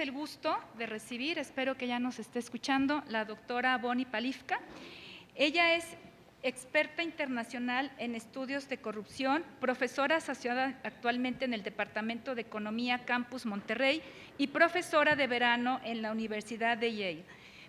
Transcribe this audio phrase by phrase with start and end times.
[0.00, 4.60] el gusto de recibir, espero que ya nos esté escuchando, la doctora Bonnie Palifka.
[5.34, 5.84] Ella es
[6.42, 13.46] experta internacional en estudios de corrupción, profesora asociada actualmente en el Departamento de Economía Campus
[13.46, 14.02] Monterrey
[14.36, 17.24] y profesora de verano en la Universidad de Yale,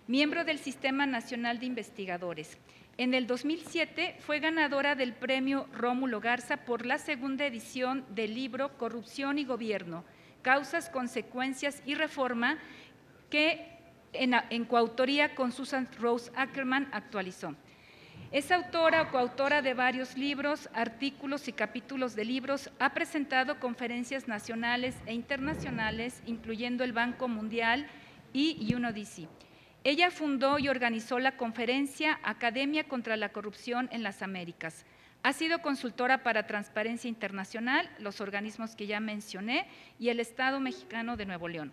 [0.06, 2.58] miembro del Sistema Nacional de Investigadores.
[2.98, 8.76] En el 2007 fue ganadora del premio Rómulo Garza por la segunda edición del libro
[8.78, 10.04] Corrupción y Gobierno,
[10.46, 12.58] Causas, Consecuencias y Reforma,
[13.30, 13.66] que
[14.12, 17.56] en, coautoría con Susan Rose Ackerman actualizó.
[18.30, 22.70] Es autora o coautora de varios libros, artículos y capítulos de libros.
[22.78, 27.88] Ha presentado conferencias nacionales e internacionales, incluyendo el Banco Mundial
[28.32, 29.26] y UNODC.
[29.82, 34.86] Ella fundó y organizó la conferencia Academia contra la Corrupción en las Américas.
[35.22, 39.66] Ha sido consultora para Transparencia Internacional, los organismos que ya mencioné,
[39.98, 41.72] y el Estado mexicano de Nuevo León.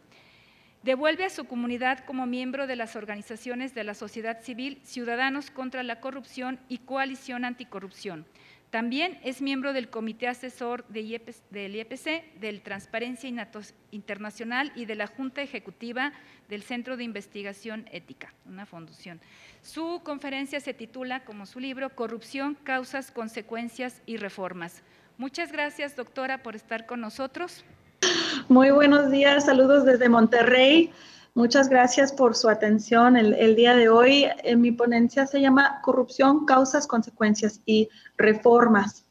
[0.84, 5.82] Devuelve a su comunidad como miembro de las organizaciones de la sociedad civil Ciudadanos contra
[5.82, 8.26] la Corrupción y Coalición Anticorrupción.
[8.74, 13.30] También es miembro del Comité Asesor del IEPC, del Transparencia
[13.92, 16.12] Internacional y de la Junta Ejecutiva
[16.50, 19.22] del Centro de Investigación Ética, una fundación.
[19.62, 24.82] Su conferencia se titula, como su libro, Corrupción, Causas, Consecuencias y Reformas.
[25.20, 27.64] Muchas gracias, doctora, por estar con nosotros.
[28.50, 30.92] Muy buenos días, saludos desde Monterrey.
[31.36, 34.28] Muchas gracias por su atención el, día de hoy.
[34.44, 39.04] En mi ponencia se llama Corrupción, causas, consecuencias y reformas.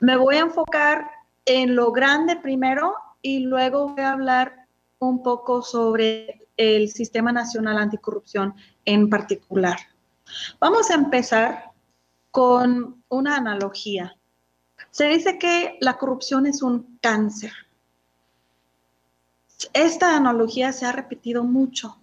[0.00, 1.10] Me voy a enfocar
[1.46, 4.66] en lo grande primero y luego voy a hablar
[4.98, 9.78] un poco sobre el Sistema Nacional Anticorrupción en particular.
[10.58, 11.70] Vamos a empezar
[12.30, 14.14] con una analogía.
[14.90, 17.52] Se dice que la corrupción es un cáncer
[19.72, 21.96] esta analogía se ha repetido mucho.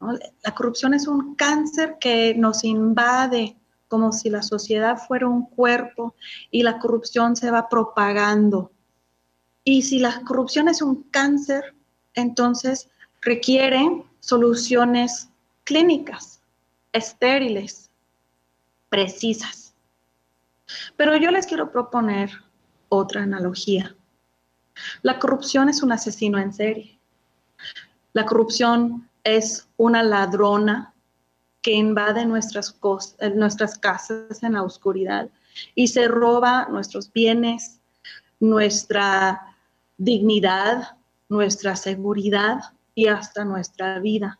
[0.00, 3.56] La corrupción es un cáncer que nos invade
[3.88, 6.14] como si la sociedad fuera un cuerpo
[6.50, 8.72] y la corrupción se va propagando.
[9.64, 11.74] Y si la corrupción es un cáncer,
[12.14, 12.88] entonces
[13.20, 15.28] requiere soluciones
[15.64, 16.40] clínicas,
[16.92, 17.90] estériles,
[18.88, 19.74] precisas.
[20.96, 22.30] Pero yo les quiero proponer
[22.88, 23.94] otra analogía.
[25.02, 26.91] La corrupción es un asesino en serie.
[28.12, 30.92] La corrupción es una ladrona
[31.62, 32.76] que invade nuestras,
[33.34, 35.30] nuestras casas en la oscuridad
[35.74, 37.80] y se roba nuestros bienes,
[38.40, 39.56] nuestra
[39.96, 40.96] dignidad,
[41.28, 42.60] nuestra seguridad
[42.94, 44.38] y hasta nuestra vida.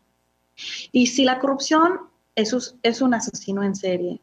[0.91, 2.01] Y si la corrupción
[2.35, 4.21] es, es un asesino en serie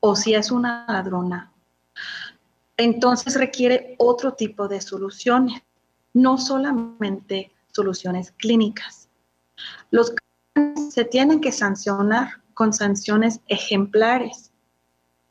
[0.00, 1.52] o si es una ladrona,
[2.76, 5.62] entonces requiere otro tipo de soluciones,
[6.12, 9.08] no solamente soluciones clínicas.
[9.90, 10.12] Los
[10.90, 14.50] se tienen que sancionar con sanciones ejemplares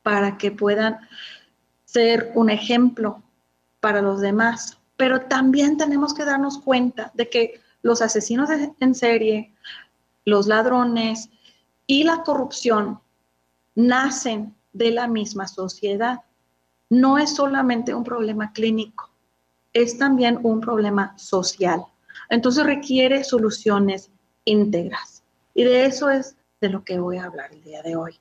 [0.03, 0.99] para que puedan
[1.85, 3.23] ser un ejemplo
[3.79, 4.77] para los demás.
[4.97, 9.53] Pero también tenemos que darnos cuenta de que los asesinos en serie,
[10.23, 11.29] los ladrones
[11.87, 12.99] y la corrupción
[13.73, 16.21] nacen de la misma sociedad.
[16.89, 19.09] No es solamente un problema clínico,
[19.73, 21.85] es también un problema social.
[22.29, 24.09] Entonces requiere soluciones
[24.45, 25.23] íntegras.
[25.53, 28.19] Y de eso es de lo que voy a hablar el día de hoy.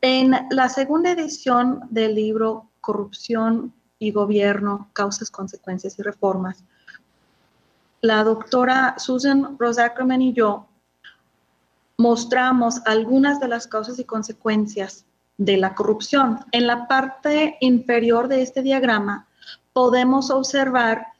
[0.00, 6.62] En la segunda edición del libro Corrupción y Gobierno, Causas, Consecuencias y Reformas,
[8.02, 10.66] la doctora Susan Rose Ackerman y yo
[11.96, 15.06] mostramos algunas de las causas y consecuencias
[15.38, 16.40] de la corrupción.
[16.52, 19.26] En la parte inferior de este diagrama
[19.72, 21.13] podemos observar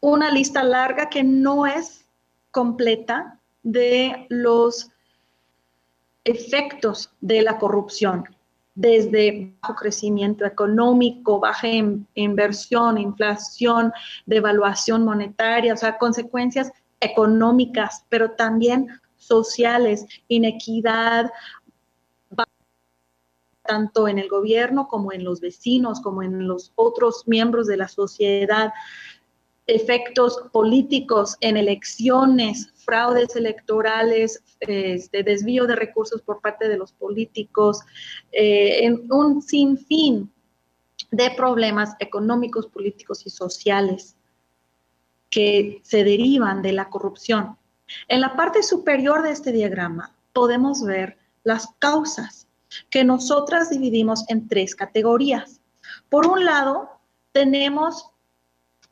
[0.00, 2.06] una lista larga que no es
[2.50, 4.90] completa de los
[6.24, 8.24] efectos de la corrupción,
[8.74, 11.68] desde bajo crecimiento económico, baja
[12.14, 13.92] inversión, inflación,
[14.26, 21.30] devaluación monetaria, o sea, consecuencias económicas, pero también sociales, inequidad,
[23.66, 27.88] tanto en el gobierno como en los vecinos, como en los otros miembros de la
[27.88, 28.72] sociedad,
[29.66, 37.80] efectos políticos en elecciones, fraudes electorales, este, desvío de recursos por parte de los políticos,
[38.32, 40.32] eh, en un sinfín
[41.10, 44.16] de problemas económicos, políticos y sociales
[45.30, 47.56] que se derivan de la corrupción.
[48.08, 52.46] En la parte superior de este diagrama podemos ver las causas
[52.90, 55.60] que nosotras dividimos en tres categorías.
[56.08, 56.90] Por un lado,
[57.32, 58.10] tenemos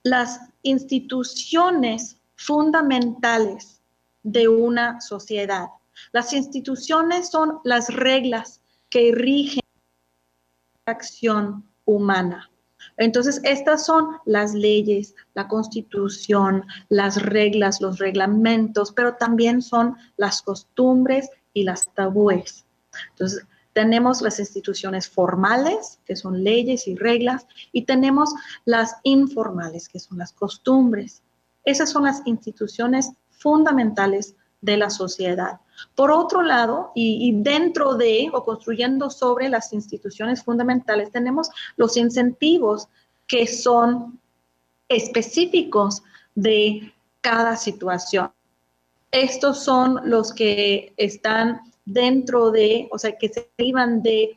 [0.02, 3.81] las instituciones fundamentales
[4.25, 5.69] de una sociedad.
[6.12, 9.61] Las instituciones son las reglas que rigen
[10.87, 12.50] la acción humana.
[12.96, 20.43] Entonces, estas son las leyes, la constitución, las reglas, los reglamentos, pero también son las
[20.43, 22.64] costumbres y las tabúes.
[23.10, 28.32] Entonces, tenemos las instituciones formales, que son leyes y reglas, y tenemos
[28.64, 31.22] las informales, que son las costumbres.
[31.64, 35.60] Esas son las instituciones fundamentales de la sociedad.
[35.96, 42.88] Por otro lado, y, dentro de o construyendo sobre las instituciones fundamentales, tenemos los incentivos
[43.26, 44.20] que son
[44.88, 46.02] específicos
[46.36, 48.30] de cada situación.
[49.10, 54.36] Estos son los que están dentro de, o sea, que se derivan de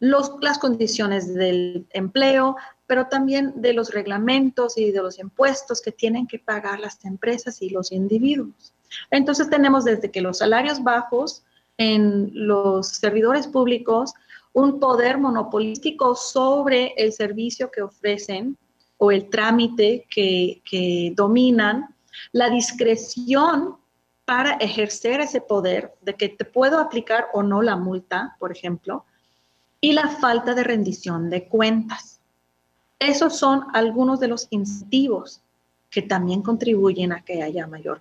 [0.00, 5.92] los, las condiciones del empleo, pero también de los reglamentos y de los impuestos que
[5.92, 8.74] tienen que pagar las empresas y los individuos.
[9.10, 11.42] Entonces tenemos desde que los salarios bajos
[11.78, 14.12] en los servidores públicos,
[14.52, 18.56] un poder monopolístico sobre el servicio que ofrecen
[18.98, 21.88] o el trámite que, que dominan,
[22.32, 23.76] la discreción
[24.24, 29.04] para ejercer ese poder de que te puedo aplicar o no la multa, por ejemplo,
[29.80, 32.20] y la falta de rendición de cuentas.
[32.98, 35.42] Esos son algunos de los incentivos
[35.90, 38.00] que también contribuyen a que haya mayor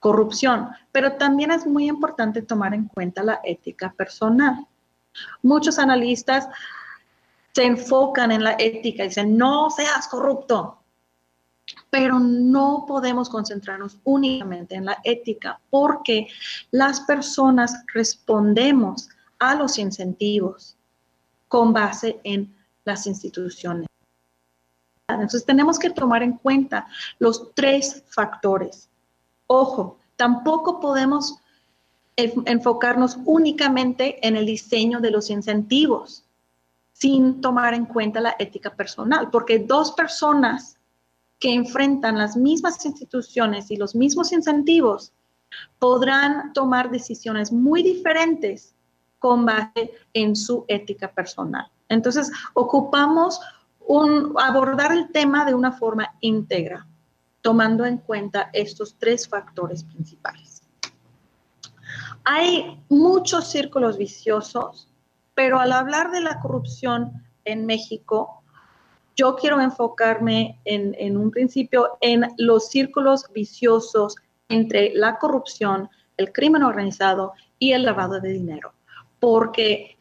[0.00, 4.66] corrupción, pero también es muy importante tomar en cuenta la ética personal.
[5.42, 6.46] Muchos analistas
[7.52, 10.78] se enfocan en la ética y dicen, no seas corrupto,
[11.94, 16.26] pero no podemos concentrarnos únicamente en la ética porque
[16.72, 19.08] las personas respondemos
[19.38, 20.76] a los incentivos
[21.46, 22.52] con base en
[22.84, 23.86] las instituciones.
[25.08, 26.88] Entonces tenemos que tomar en cuenta
[27.20, 28.88] los tres factores
[29.46, 31.38] Ojo, tampoco podemos
[32.16, 36.24] enfocarnos únicamente en el diseño de los incentivos
[36.92, 40.76] sin tomar en cuenta la ética personal, porque dos personas
[41.44, 45.12] que enfrentan las mismas instituciones y los mismos incentivos
[45.78, 48.74] podrán tomar decisiones muy diferentes
[49.18, 51.70] con base en su ética personal.
[51.90, 53.42] Entonces, ocupamos
[54.38, 56.86] abordar el tema de una forma íntegra
[57.42, 60.62] tomando en cuenta estos tres factores principales.
[62.24, 64.88] Hay muchos círculos viciosos,
[65.34, 68.43] pero al hablar de la corrupción en México,
[69.16, 74.16] yo quiero enfocarme en, un principio en los círculos viciosos
[74.48, 78.72] entre la corrupción, el crimen organizado y el lavado de dinero,
[79.20, 79.96] porque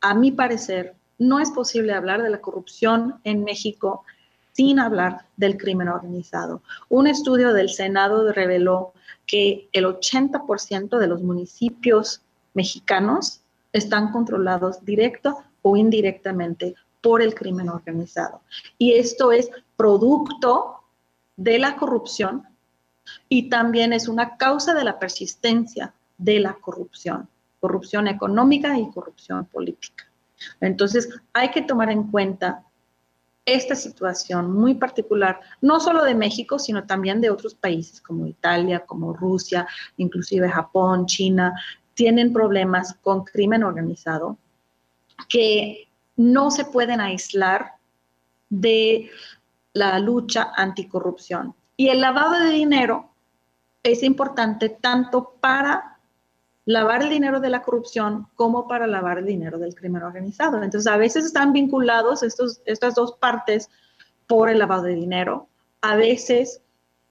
[0.00, 4.04] a mi parecer no es posible hablar de la corrupción en México
[4.52, 6.62] sin hablar del crimen organizado.
[6.88, 8.92] Un estudio del Senado reveló
[9.26, 12.22] que el 80% de los municipios
[12.54, 13.40] mexicanos
[13.72, 16.74] están controlados directo o indirectamente
[17.04, 18.40] por el crimen organizado.
[18.78, 20.80] Y esto es producto
[21.36, 22.48] de la corrupción
[23.28, 27.28] y también es una causa de la persistencia de la corrupción,
[27.60, 30.06] corrupción económica y corrupción política.
[30.62, 32.64] Entonces, hay que tomar en cuenta
[33.44, 38.86] esta situación muy particular, no solo de México, sino también de otros países como Italia,
[38.86, 41.52] como Rusia, inclusive Japón, China,
[41.92, 44.38] tienen problemas con crimen organizado
[45.28, 47.74] que no se pueden aislar
[48.48, 49.10] de
[49.72, 51.54] la lucha anticorrupción.
[51.76, 53.10] Y el lavado de dinero
[53.82, 55.98] es importante tanto para
[56.64, 60.62] lavar el dinero de la corrupción como para lavar el dinero del crimen organizado.
[60.62, 63.68] Entonces, a veces están vinculados estos, estas dos partes
[64.26, 65.48] por el lavado de dinero.
[65.82, 66.62] A veces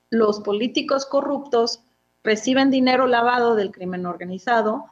[0.10, 1.82] los políticos corruptos
[2.24, 4.86] reciben dinero lavado del crimen organizado.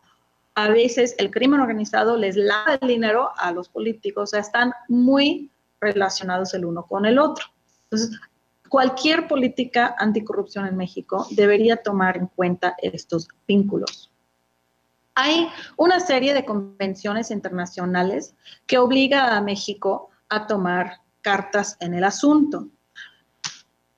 [0.55, 4.23] A veces el crimen organizado les lava el dinero a los políticos.
[4.23, 7.45] O sea, están muy relacionados el uno con el otro.
[7.83, 8.19] Entonces,
[8.69, 14.11] cualquier política anticorrupción en México debería tomar en cuenta estos vínculos.
[15.15, 18.33] Hay una serie de convenciones internacionales
[18.65, 22.67] que obliga a México a tomar cartas en el asunto.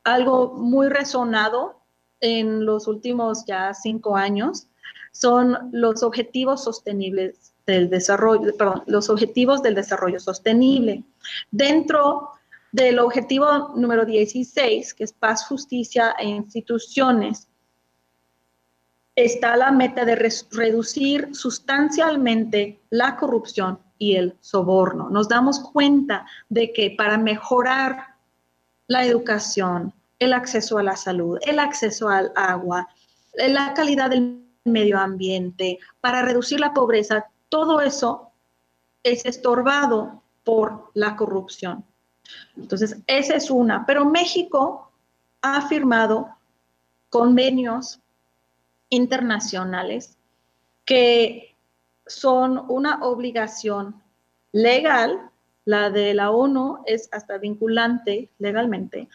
[0.04, 1.80] Algo muy resonado
[2.20, 4.68] en los últimos ya cinco años
[5.14, 11.04] son los objetivos sostenibles del desarrollo, perdón, los objetivos del desarrollo sostenible.
[11.52, 12.32] Dentro
[12.72, 17.48] del objetivo número 16, que es paz, justicia e instituciones,
[19.16, 25.10] está la meta de reducir sustancialmente la corrupción y el soborno.
[25.10, 28.16] Nos damos cuenta de que para mejorar
[28.88, 32.88] la educación, el acceso a la salud, el acceso al agua,
[33.36, 38.32] la calidad del medio ambiente, para reducir la pobreza, todo eso
[39.04, 41.84] es estorbado por la corrupción.
[42.56, 43.86] Entonces, esa es una.
[43.86, 44.92] Pero México
[45.42, 46.30] ha firmado
[47.10, 48.00] convenios
[48.90, 50.18] internacionales
[50.86, 51.56] que
[52.06, 54.02] son una obligación
[54.52, 55.30] legal,
[55.66, 59.08] la de la ONU es hasta vinculante legalmente,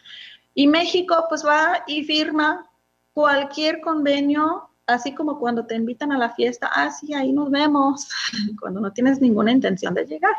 [0.55, 2.69] y México pues va y firma
[3.13, 8.09] cualquier convenio, así como cuando te invitan a la fiesta, ah, sí, ahí nos vemos,
[8.59, 10.35] cuando no tienes ninguna intención de llegar.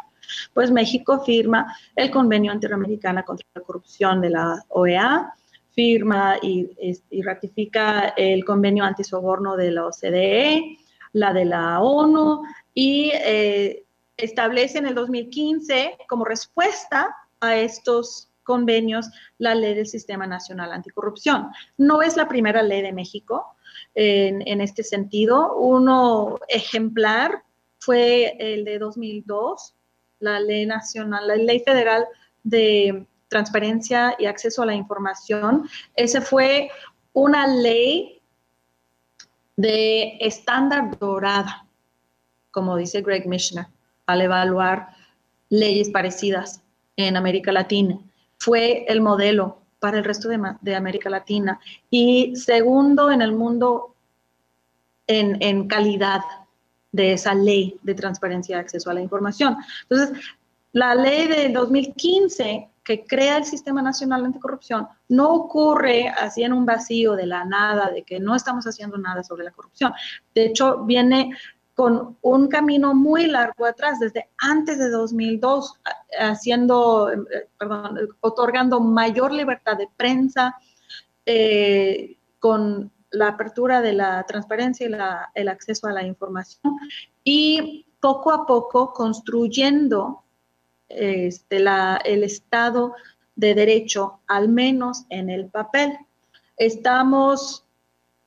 [0.55, 5.33] Pues México firma el Convenio Interamericano contra la Corrupción de la OEA,
[5.73, 6.69] firma y,
[7.23, 10.79] ratifica el Convenio Antisoborno de la OCDE,
[11.13, 12.43] la de la ONU,
[12.75, 13.85] y eh,
[14.17, 21.49] establece en el 2015 como respuesta a estos convenios la ley del Sistema Nacional Anticorrupción.
[21.79, 23.55] No es la primera ley de México
[23.95, 25.57] en, este sentido.
[25.57, 27.43] Uno ejemplar
[27.79, 29.75] fue el de 2002,
[30.21, 32.07] la ley nacional, la ley federal
[32.43, 35.69] de transparencia y acceso a la información.
[35.95, 36.71] Ese fue
[37.13, 38.21] una ley
[39.57, 41.67] de estándar dorada,
[42.51, 43.67] como dice Greg Mishner,
[44.07, 44.89] al evaluar
[45.49, 46.63] leyes parecidas
[46.97, 47.99] en América Latina
[48.41, 51.59] fue el modelo para el resto de, América Latina
[51.91, 53.95] y segundo en el mundo
[55.07, 56.21] en, calidad
[56.93, 59.57] de esa ley de transparencia y acceso a la información.
[59.89, 60.17] Entonces,
[60.73, 66.67] la ley del 2015 que crea el Sistema Nacional Anticorrupción no ocurre así en un
[66.67, 69.93] vacío de la nada, de que no estamos haciendo nada sobre la corrupción.
[70.35, 71.31] De hecho, viene
[71.75, 75.81] con un camino muy largo atrás, desde antes de 2002,
[76.19, 80.57] haciendo, eh, perdón, otorgando mayor libertad de prensa,
[81.27, 84.93] eh, con la apertura de la transparencia y
[85.35, 86.77] el acceso a la información,
[87.25, 90.23] y poco a poco construyendo
[90.89, 91.65] este,
[92.05, 92.95] el Estado
[93.37, 95.97] de Derecho, al menos en el papel.
[96.57, 97.65] Estamos,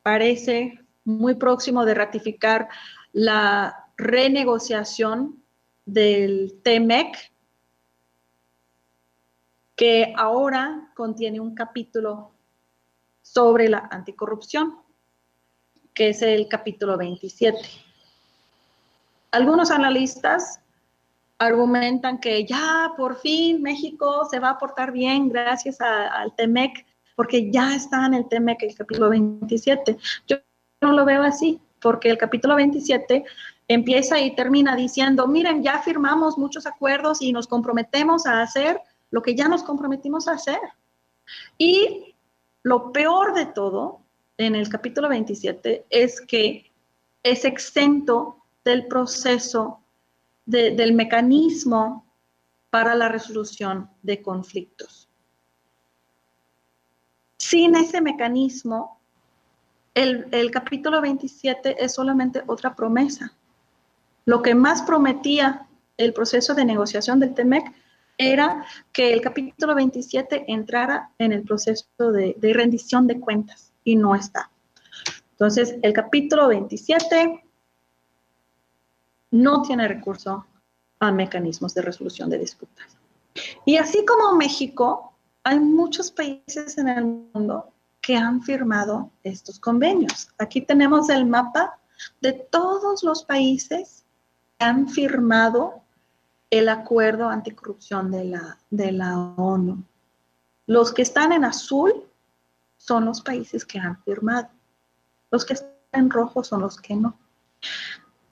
[0.02, 2.70] parece, muy próximo de ratificar
[3.14, 5.44] la renegociación
[5.86, 7.32] del TEMEC,
[9.76, 12.32] que ahora contiene un capítulo
[13.22, 14.78] sobre la anticorrupción,
[15.94, 17.60] que es el capítulo 27.
[19.32, 20.60] Algunos analistas
[21.38, 27.52] argumentan que ya por fin México se va a portar bien gracias al TEMEC, porque
[27.52, 29.98] ya está en el TEMEC el capítulo 27.
[30.28, 30.38] Yo
[30.82, 33.26] no lo veo así porque el capítulo 27
[33.68, 38.80] empieza y termina diciendo, miren, ya firmamos muchos acuerdos y nos comprometemos a hacer
[39.12, 40.60] lo que ya nos comprometimos a hacer.
[41.58, 42.16] Y
[42.64, 44.00] lo peor de todo
[44.38, 46.72] en el capítulo 27 es que
[47.22, 49.82] es exento del proceso,
[50.46, 52.06] del mecanismo
[52.70, 55.10] para la resolución de conflictos.
[57.38, 59.00] Sin ese mecanismo,
[59.94, 63.34] el, capítulo 27 es solamente otra promesa.
[64.26, 67.72] Lo que más prometía el proceso de negociación del TEMEC
[68.18, 74.16] era que el capítulo 27 entrara en el proceso de, rendición de cuentas y no
[74.16, 74.50] está.
[75.32, 77.44] Entonces, el capítulo 27
[79.32, 80.46] no tiene recurso
[81.00, 82.98] a mecanismos de resolución de disputas.
[83.66, 87.73] Y así como México, hay muchos países en el mundo
[88.04, 90.28] que han firmado estos convenios.
[90.38, 91.80] Aquí tenemos el mapa
[92.20, 94.04] de todos los países
[94.60, 95.82] que han firmado
[96.50, 99.82] el acuerdo anticorrupción de la, de la ONU.
[100.68, 101.94] Los que están en azul
[102.78, 104.50] son los países que han firmado.
[105.32, 107.18] Los que están en rojo son los que no.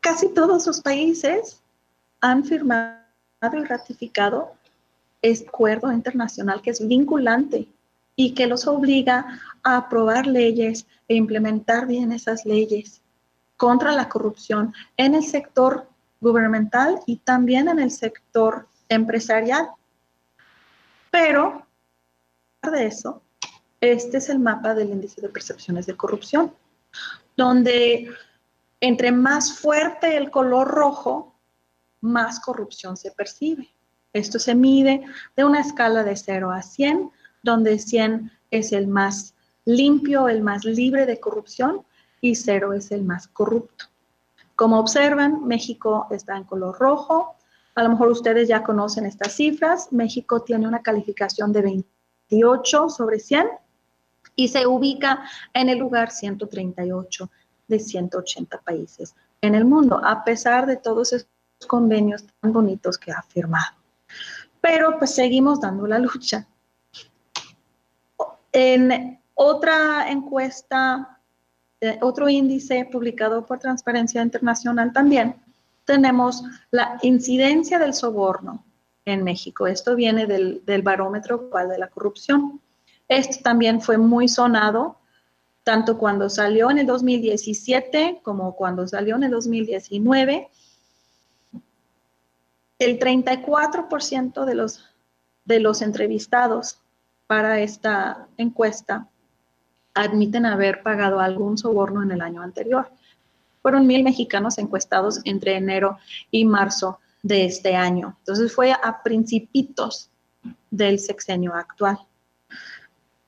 [0.01, 1.61] Casi todos los países
[2.19, 2.99] han firmado
[3.41, 4.51] y ratificado
[5.21, 7.69] este acuerdo internacional que es vinculante
[8.21, 13.01] y que los obliga a aprobar leyes e implementar bien esas leyes
[13.57, 15.87] contra la corrupción en el sector
[16.19, 19.69] gubernamental y también en el sector empresarial.
[21.09, 21.65] Pero,
[22.61, 23.23] de eso,
[23.79, 26.53] este es el mapa del índice de percepciones de corrupción,
[27.35, 28.07] donde
[28.81, 31.33] entre más fuerte el color rojo,
[32.01, 33.67] más corrupción se percibe.
[34.13, 37.11] Esto se mide de una escala de 0 a 100,
[37.43, 39.33] donde 100 es el más
[39.65, 41.81] limpio, el más libre de corrupción
[42.19, 43.85] y 0 es el más corrupto.
[44.55, 47.35] Como observan, México está en color rojo.
[47.75, 49.91] A lo mejor ustedes ya conocen estas cifras.
[49.91, 53.47] México tiene una calificación de 28 sobre 100
[54.35, 57.29] y se ubica en el lugar 138
[57.67, 61.27] de 180 países en el mundo, a pesar de todos esos
[61.67, 63.75] convenios tan bonitos que ha firmado.
[64.61, 66.47] Pero pues seguimos dando la lucha.
[68.51, 71.19] En otra encuesta,
[71.79, 75.35] eh, otro índice publicado por Transparencia Internacional también,
[75.85, 78.63] tenemos la incidencia del soborno
[79.05, 79.67] en México.
[79.67, 82.61] Esto viene del, del barómetro de la corrupción.
[83.07, 84.97] Esto también fue muy sonado,
[85.63, 90.49] tanto cuando salió en el 2017 como cuando salió en el 2019
[92.79, 94.85] el 34% de los,
[95.45, 96.79] de los entrevistados
[97.31, 99.07] para esta encuesta
[99.93, 102.91] admiten haber pagado algún soborno en el año anterior.
[103.61, 105.97] Fueron mil mexicanos encuestados entre enero
[106.29, 108.17] y marzo de este año.
[108.19, 110.09] Entonces fue a principitos
[110.71, 111.99] del sexenio actual.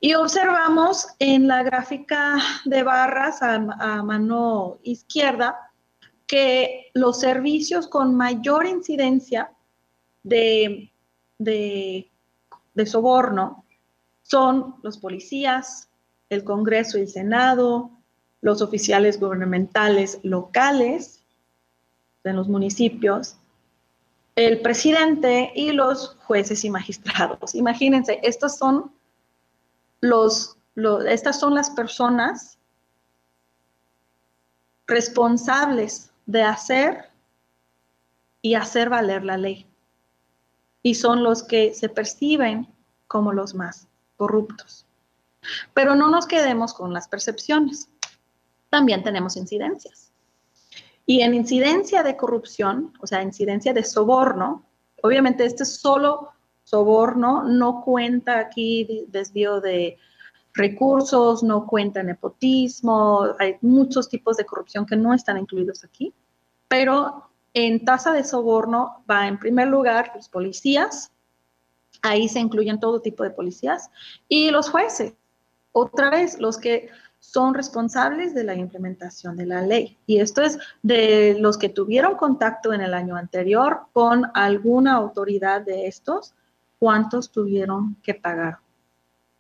[0.02, 3.58] Y observamos en la gráfica de barras a,
[4.04, 5.72] mano izquierda
[6.28, 9.54] que los servicios con mayor incidencia
[10.24, 10.92] de,
[11.38, 12.12] de,
[12.86, 13.63] soborno
[14.34, 15.90] son los policías,
[16.30, 17.92] el Congreso y el Senado,
[18.42, 21.24] los oficiales gubernamentales locales
[22.24, 23.36] en los municipios,
[24.36, 27.54] el presidente y los jueces y magistrados.
[27.54, 28.92] Imagínense, estos son
[31.08, 32.58] estas son las personas
[34.88, 37.12] responsables de hacer
[38.42, 39.68] y hacer valer la ley.
[40.82, 42.68] Y son los que se perciben
[43.08, 44.86] como los más corruptos.
[45.74, 47.90] Pero no nos quedemos con las percepciones.
[48.70, 50.12] También tenemos incidencias.
[51.06, 54.64] Y en incidencia de corrupción, o sea, incidencia de soborno,
[55.02, 56.32] obviamente este es solo
[56.64, 59.98] soborno, no cuenta aquí desvío de
[60.54, 66.14] recursos, no cuenta nepotismo, hay muchos tipos de corrupción que no están incluidos aquí,
[66.68, 71.12] pero en tasa de soborno va en primer lugar los policías,
[72.04, 73.90] ahí se incluyen todo tipo de policías,
[74.30, 75.14] y los jueces,
[75.72, 76.90] otra vez los que
[77.20, 79.98] son responsables de la implementación de la ley.
[80.06, 85.62] Y esto es de los que tuvieron contacto en el año anterior con alguna autoridad
[85.62, 86.34] de estos,
[86.80, 88.60] cuántos tuvieron que pagar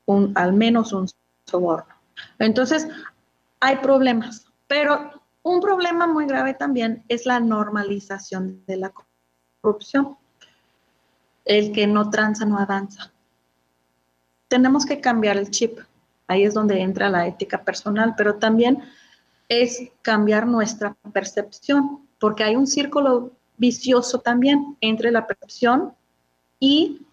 [0.05, 1.09] un, al menos un
[1.45, 1.93] soborno.
[2.39, 2.87] Entonces,
[3.59, 5.11] hay problemas, pero
[5.43, 8.93] un problema muy grave también es la normalización de la
[9.61, 10.17] corrupción.
[11.45, 13.11] El que no tranza no avanza.
[14.47, 15.79] Tenemos que cambiar el chip.
[16.27, 18.83] Ahí es donde entra la ética personal, pero también
[19.49, 25.93] es cambiar nuestra percepción, porque hay un círculo vicioso también entre la percepción
[26.59, 27.05] y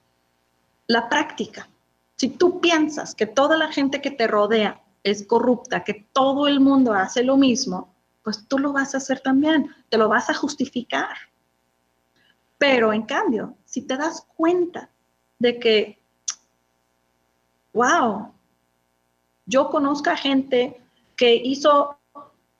[0.86, 1.68] la práctica.
[2.16, 6.60] Si tú piensas que toda la gente que te rodea es corrupta, que todo el
[6.60, 10.34] mundo hace lo mismo, pues tú lo vas a hacer también, te lo vas a
[10.34, 11.16] justificar.
[12.58, 14.90] Pero en cambio, si te das cuenta
[15.38, 15.98] de que,
[17.72, 18.32] wow,
[19.46, 20.82] yo conozco a gente
[21.16, 21.96] que hizo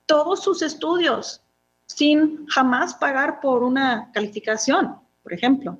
[0.07, 1.43] todos sus estudios
[1.87, 5.79] sin jamás pagar por una calificación, por ejemplo,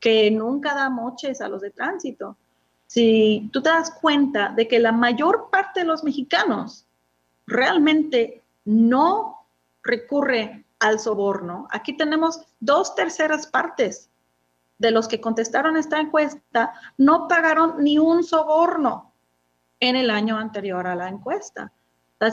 [0.00, 2.36] que nunca da moches a los de tránsito,
[2.86, 6.84] si tú te das cuenta de que la mayor parte de los mexicanos
[7.46, 9.46] realmente no
[9.82, 14.10] recurre al soborno, aquí tenemos dos terceras partes
[14.78, 19.12] de los que contestaron esta encuesta no pagaron ni un soborno
[19.80, 21.72] en el año anterior a la encuesta.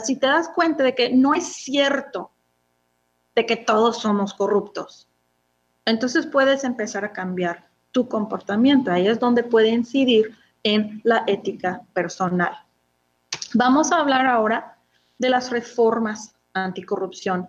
[0.02, 2.30] si te das cuenta de que no es cierto
[3.34, 5.08] de que todos somos corruptos,
[5.84, 8.90] entonces puedes empezar a cambiar tu comportamiento.
[8.90, 12.56] Ahí es donde puede incidir en la ética personal.
[13.54, 14.78] Vamos a hablar ahora
[15.18, 17.48] de las reformas anticorrupción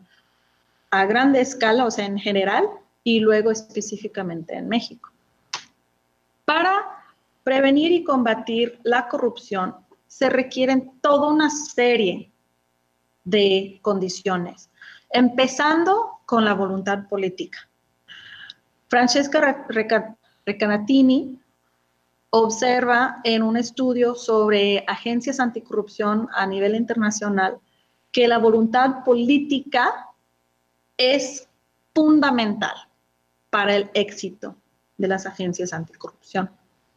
[0.91, 2.67] a grande escala, o sea, en general,
[3.07, 5.09] y luego específicamente en México.
[6.43, 7.05] Para
[7.41, 12.29] prevenir y combatir la corrupción se requieren toda una serie
[13.23, 14.69] de condiciones,
[15.09, 17.69] empezando con la voluntad política.
[18.89, 19.65] Francesca
[20.45, 21.39] Recanatini
[22.31, 27.57] observa en un estudio sobre agencias anticorrupción a nivel internacional
[28.11, 30.09] que la voluntad política
[30.97, 31.47] es
[31.95, 32.86] fundamental
[33.57, 34.55] para el éxito
[34.99, 36.47] de las agencias anticorrupción.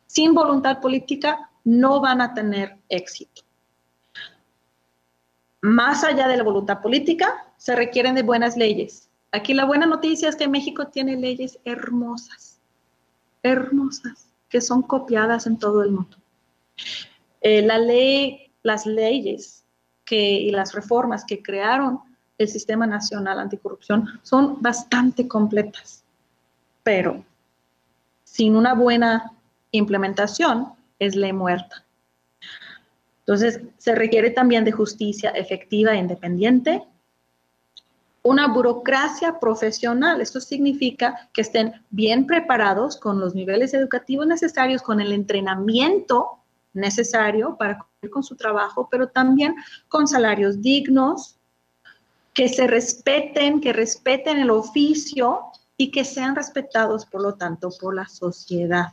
[0.06, 3.40] Sin voluntad política no van a tener éxito.
[5.62, 9.08] Más allá de la voluntad política, se requieren de buenas leyes.
[9.32, 12.60] Aquí la buena noticia es que México tiene leyes hermosas,
[13.42, 16.18] hermosas que son copiadas en todo el mundo.
[17.40, 19.64] Eh, la ley las leyes
[20.10, 22.00] y las reformas que crearon
[22.36, 25.99] el Sistema Nacional Anticorrupción son bastante completas,
[26.82, 27.24] pero
[28.24, 29.32] sin una buena
[29.72, 31.84] implementación es ley muerta.
[33.20, 36.82] Entonces, se requiere también de justicia efectiva e independiente,
[38.22, 40.20] una burocracia profesional.
[40.20, 46.38] Esto significa que estén bien preparados con los niveles educativos necesarios, con el entrenamiento
[46.72, 49.54] necesario para cumplir con su trabajo, pero también
[49.88, 51.36] con salarios dignos,
[52.34, 55.49] que se respeten, que respeten el oficio
[55.80, 58.92] y que sean respetados, por lo tanto, por la sociedad.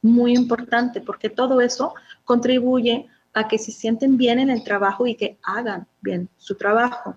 [0.00, 1.92] Muy importante, porque todo eso
[2.24, 7.16] contribuye a que se sienten bien en el trabajo y que hagan bien su trabajo.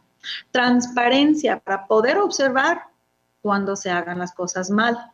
[0.50, 2.86] Transparencia para poder observar
[3.44, 5.12] cuando se hagan las cosas mal.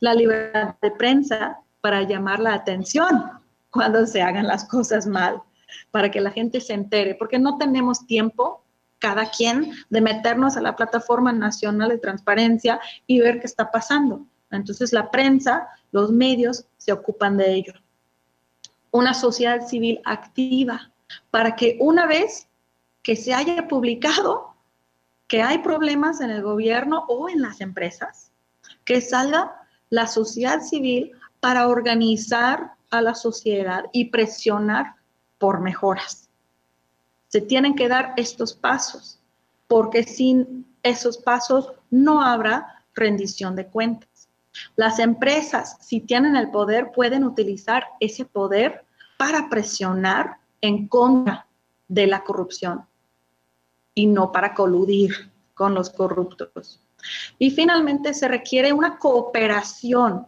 [0.00, 3.30] La libertad de prensa para llamar la atención
[3.68, 5.42] cuando se hagan las cosas mal,
[5.90, 8.64] para que la gente se entere, porque no tenemos tiempo
[8.98, 14.26] cada quien de meternos a la plataforma nacional de transparencia y ver qué está pasando.
[14.50, 17.74] Entonces la prensa, los medios se ocupan de ello.
[18.90, 20.90] Una sociedad civil activa
[21.30, 22.48] para que una vez
[23.02, 24.54] que se haya publicado
[25.26, 28.32] que hay problemas en el gobierno o en las empresas,
[28.84, 34.94] que salga la sociedad civil para organizar a la sociedad y presionar
[35.38, 36.27] por mejoras
[37.28, 39.18] se tienen que dar estos pasos,
[39.66, 44.28] porque sin esos pasos no habrá rendición de cuentas.
[44.76, 48.84] Las empresas, si tienen el poder, pueden utilizar ese poder
[49.18, 51.46] para presionar en contra
[51.86, 52.84] de la corrupción
[53.94, 56.80] y no para coludir con los corruptos.
[57.38, 60.26] Y finalmente se requiere una cooperación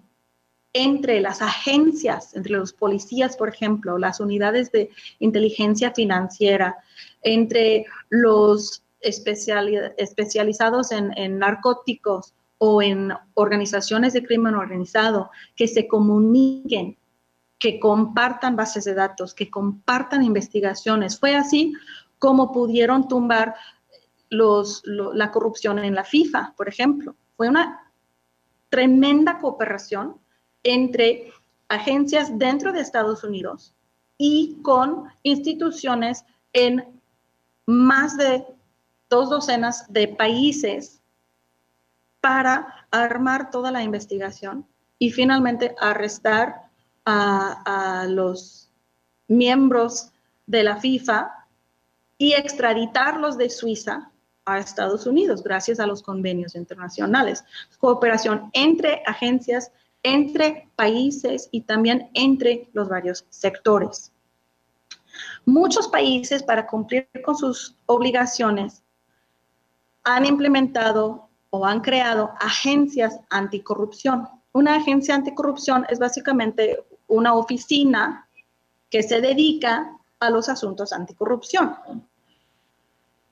[0.72, 6.76] entre las agencias, entre los policías, por ejemplo, las unidades de inteligencia financiera,
[7.22, 16.96] entre los especializados en, narcóticos o en organizaciones de crimen organizado, que se comuniquen,
[17.58, 21.18] que compartan bases de datos, que compartan investigaciones.
[21.18, 21.72] Fue así
[22.18, 23.54] como pudieron tumbar
[24.28, 27.16] la corrupción en la FIFA, por ejemplo.
[27.36, 27.90] Fue una
[28.68, 30.19] tremenda cooperación
[30.62, 31.32] entre
[31.68, 33.74] agencias dentro de Estados Unidos
[34.18, 36.84] y con instituciones en
[37.66, 38.44] más de
[39.08, 41.00] dos docenas de países
[42.20, 44.66] para armar toda la investigación
[44.98, 46.70] y finalmente arrestar
[47.06, 48.70] a, los
[49.26, 50.12] miembros
[50.46, 51.46] de la FIFA
[52.18, 54.12] y extraditarlos de Suiza
[54.44, 57.44] a Estados Unidos gracias a los convenios internacionales.
[57.78, 64.12] Cooperación entre agencias entre países y también entre los varios sectores.
[65.44, 68.82] Muchos países, para cumplir con sus obligaciones,
[70.04, 74.28] han implementado o han creado agencias anticorrupción.
[74.52, 78.28] Una agencia anticorrupción es básicamente una oficina
[78.88, 81.74] que se dedica a los asuntos anticorrupción.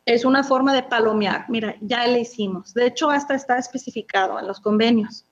[0.04, 1.44] Es una forma de palomear.
[1.48, 2.74] Mira, ya le hicimos.
[2.74, 5.24] De hecho, hasta está especificado en los convenios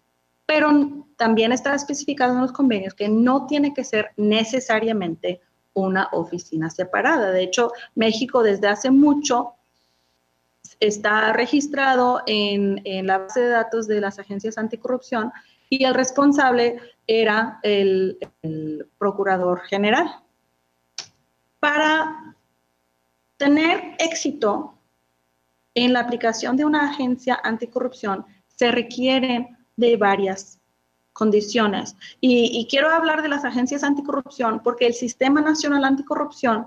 [0.46, 0.70] pero
[1.16, 5.40] también está especificado en los convenios que no tiene que ser necesariamente
[5.74, 7.32] una oficina separada.
[7.32, 9.54] De hecho, México desde hace mucho
[10.80, 15.32] está registrado en, la base de datos de las agencias anticorrupción
[15.68, 20.22] y el responsable era el, el procurador general.
[21.60, 22.34] Para
[23.36, 24.74] tener éxito
[25.74, 30.58] en la aplicación de una agencia anticorrupción, se requieren de varias
[31.12, 31.96] condiciones.
[32.20, 36.66] Y, quiero hablar de las agencias anticorrupción porque el Sistema Nacional Anticorrupción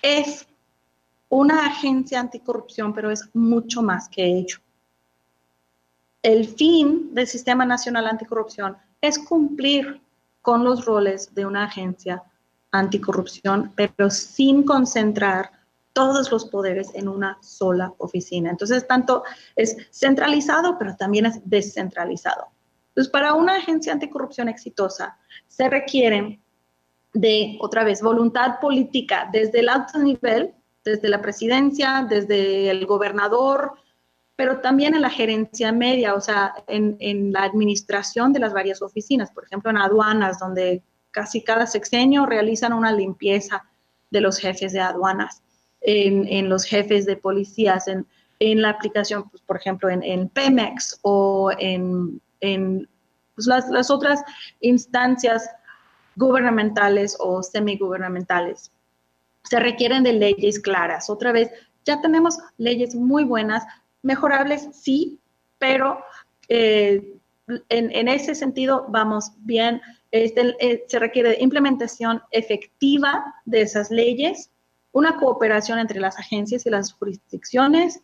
[0.00, 0.46] es
[1.28, 4.58] una agencia anticorrupción, pero es mucho más que ello.
[6.22, 10.00] El fin del Sistema Nacional Anticorrupción es cumplir
[10.40, 12.22] con los roles de una agencia
[12.70, 15.50] anticorrupción, pero sin concentrar
[15.92, 18.50] todos los poderes en una sola oficina.
[18.50, 19.24] Entonces, tanto
[19.56, 22.48] es centralizado, pero también es descentralizado.
[22.88, 26.40] Entonces, para una agencia anticorrupción exitosa, se requiere
[27.14, 33.72] de, otra vez, voluntad política desde el alto nivel, desde la presidencia, desde el gobernador,
[34.34, 38.82] pero también en la gerencia media, o sea, en, en la administración de las varias
[38.82, 43.64] oficinas, por ejemplo, en aduanas, donde casi cada sexenio realizan una limpieza
[44.10, 45.42] de los jefes de aduanas
[45.82, 48.06] en, los jefes de policías, en,
[48.62, 52.20] la aplicación, pues, por ejemplo, en, Pemex o en,
[53.34, 54.22] pues, las, otras
[54.60, 55.48] instancias
[56.16, 58.70] gubernamentales o semigubernamentales.
[59.44, 61.10] se requieren de leyes claras.
[61.10, 61.50] Otra vez,
[61.84, 63.64] ya tenemos leyes muy buenas,
[64.02, 65.18] mejorables, sí,
[65.58, 65.98] pero
[66.48, 67.16] eh,
[67.68, 69.80] en, ese sentido vamos bien.
[70.10, 74.50] Este, eh, se requiere implementación efectiva de esas leyes,
[74.92, 78.02] una cooperación entre las agencias y las jurisdicciones,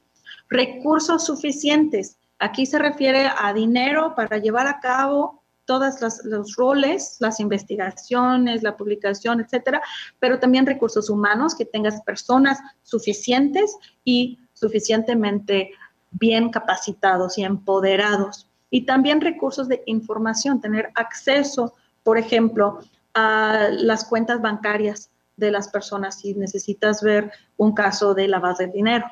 [0.48, 2.18] recursos suficientes.
[2.38, 8.76] Aquí se refiere a dinero para llevar a cabo todos los roles, las investigaciones, la
[8.76, 9.82] publicación, etcétera,
[10.18, 15.72] pero también recursos humanos, que tengas personas suficientes y suficientemente
[16.12, 18.48] bien capacitados y empoderados.
[18.70, 22.78] Y también recursos de información, tener acceso, por ejemplo,
[23.12, 28.66] a las cuentas bancarias de las personas si necesitas ver un caso de lavado de
[28.66, 29.06] dinero.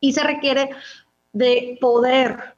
[0.00, 0.70] Y se requiere
[1.32, 2.56] de poder,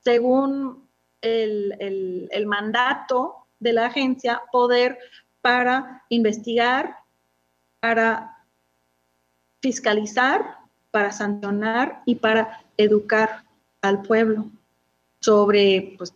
[0.00, 0.88] según
[1.20, 4.98] el, mandato de la agencia poder
[5.40, 6.96] para investigar,
[7.80, 8.46] para
[9.60, 10.58] fiscalizar,
[10.90, 13.44] para sancionar y para educar
[13.80, 14.46] al pueblo
[15.20, 16.14] sobre, pues,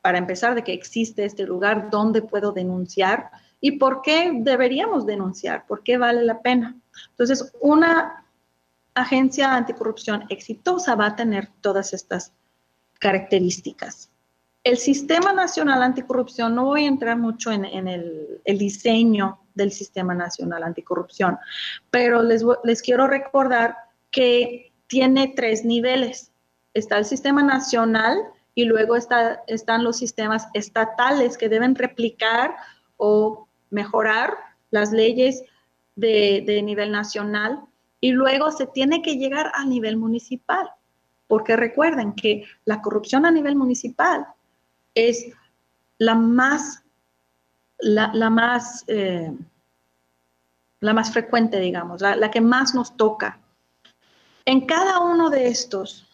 [0.00, 3.30] para empezar, de que existe este lugar donde puedo denunciar
[3.64, 6.76] y por qué deberíamos denunciar, por qué vale la pena.
[7.10, 8.26] Entonces, una
[8.92, 12.32] agencia anticorrupción exitosa va a tener todas estas
[12.98, 14.10] características.
[14.64, 20.64] El Sistema Nacional Anticorrupción, no voy a entrar mucho en, el, diseño del Sistema Nacional
[20.64, 21.38] Anticorrupción,
[21.90, 23.76] pero les, les quiero recordar
[24.10, 26.32] que tiene tres niveles.
[26.74, 28.18] Está el Sistema Nacional
[28.56, 32.56] y luego está, están los sistemas estatales que deben replicar
[32.96, 34.36] o mejorar
[34.70, 35.42] las leyes
[35.96, 37.60] de, nivel nacional
[38.00, 40.70] y luego se tiene que llegar a nivel municipal,
[41.26, 44.26] porque recuerden que la corrupción a nivel municipal
[44.94, 45.26] es
[45.98, 46.82] la más,
[47.78, 49.32] la, más, eh,
[50.80, 53.38] la más frecuente, digamos, la, que más nos toca.
[54.44, 56.08] En cada uno de estos,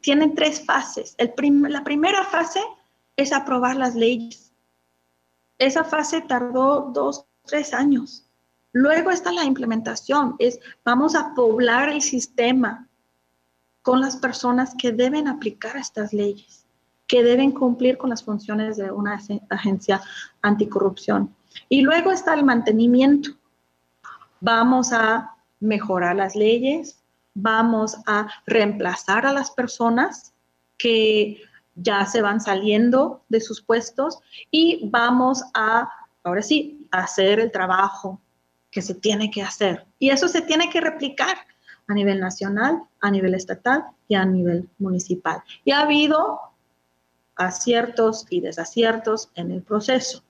[0.00, 1.16] tienen tres fases.
[1.18, 2.60] la primera fase
[3.16, 4.51] es aprobar las leyes.
[5.62, 8.24] Esa fase tardó dos, tres años.
[8.72, 12.88] Luego está la implementación, es vamos a poblar el sistema
[13.82, 16.62] con las personas que deben aplicar estas leyes
[17.12, 19.20] que deben cumplir con las funciones de una
[19.50, 20.00] agencia
[20.40, 21.34] anticorrupción.
[21.68, 23.32] Y luego está el mantenimiento.
[24.40, 27.02] Vamos a mejorar las leyes,
[27.34, 30.32] vamos a reemplazar a las personas
[30.78, 31.42] que
[31.74, 34.18] ya se van saliendo de sus puestos
[34.50, 35.88] y vamos a,
[36.22, 38.20] ahora sí, hacer el trabajo
[38.70, 39.86] que se tiene que hacer.
[39.98, 41.36] Y eso se tiene que replicar
[41.88, 45.42] a nivel nacional, a nivel estatal y a nivel municipal.
[45.64, 46.40] Y ha habido
[47.36, 50.22] aciertos y desaciertos en el proceso.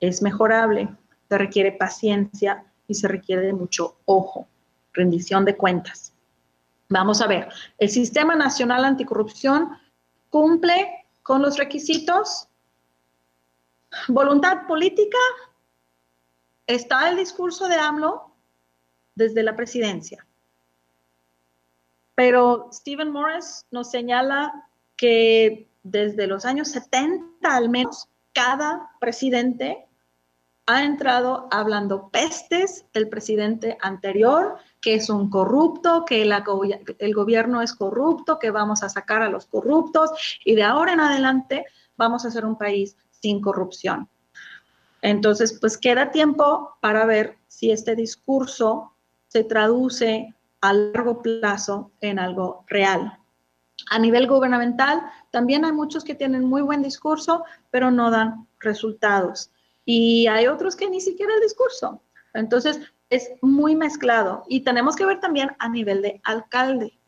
[0.00, 0.88] Es mejorable,
[1.28, 4.46] se requiere paciencia y se requiere de mucho ojo,
[4.92, 6.12] rendición de cuentas.
[6.88, 9.70] Vamos a ver, el Sistema Nacional Anticorrupción
[10.36, 12.46] cumple con los requisitos.
[14.06, 15.16] Voluntad política.
[16.66, 18.34] Está el discurso de AMLO
[19.14, 20.26] desde la presidencia.
[22.14, 24.68] Pero Stephen Morris nos señala
[24.98, 29.86] que desde los años 70 al menos, cada presidente
[30.66, 37.72] ha entrado hablando pestes del presidente anterior, que es un corrupto, que el gobierno es
[37.72, 40.12] corrupto, que vamos a sacar a los corruptos
[40.44, 41.64] y de ahora en adelante
[41.96, 44.08] vamos a ser un país sin corrupción.
[45.02, 48.92] Entonces, pues queda tiempo para ver si este discurso
[49.26, 53.18] se traduce a largo plazo en algo real.
[53.90, 59.50] A nivel gubernamental, también hay muchos que tienen muy buen discurso, pero no dan resultados.
[59.84, 62.02] Y hay otros que ni siquiera el discurso.
[62.34, 62.78] Entonces,
[63.10, 64.44] es muy mezclado.
[64.48, 66.98] Y tenemos que ver también a nivel de alcalde.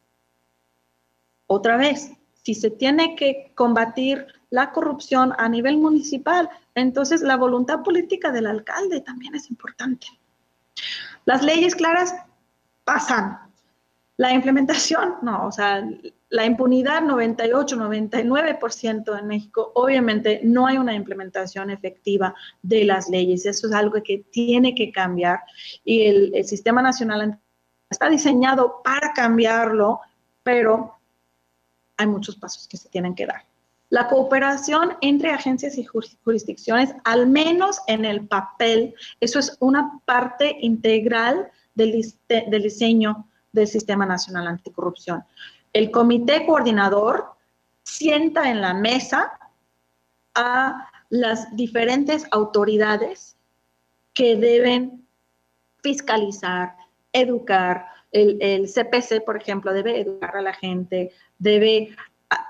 [1.47, 7.83] Otra vez, si se tiene que combatir la corrupción a nivel municipal, entonces la voluntad
[7.83, 10.07] política del alcalde también es importante.
[11.25, 12.15] Las leyes claras
[12.85, 13.39] pasan.
[14.17, 15.87] La implementación, no, o sea,
[16.31, 23.47] la impunidad 98, 99% en México, obviamente no hay una implementación efectiva de las leyes.
[23.47, 25.41] Eso es algo que tiene que cambiar
[25.85, 27.39] y el, sistema nacional
[27.89, 30.01] está diseñado para cambiarlo,
[30.43, 30.95] pero
[31.97, 33.43] hay muchos pasos que se tienen que dar.
[33.91, 40.59] La cooperación entre agencias y jurisdicciones, al menos en el papel, eso es una parte
[40.61, 45.25] integral del, del diseño del Sistema Nacional Anticorrupción.
[45.73, 47.35] El comité coordinador
[47.83, 49.39] sienta en la mesa
[50.35, 53.37] a las diferentes autoridades
[54.15, 55.07] que deben
[55.83, 56.75] fiscalizar,
[57.13, 57.87] educar.
[58.11, 61.95] El, CPC, por ejemplo, debe educar a la gente, debe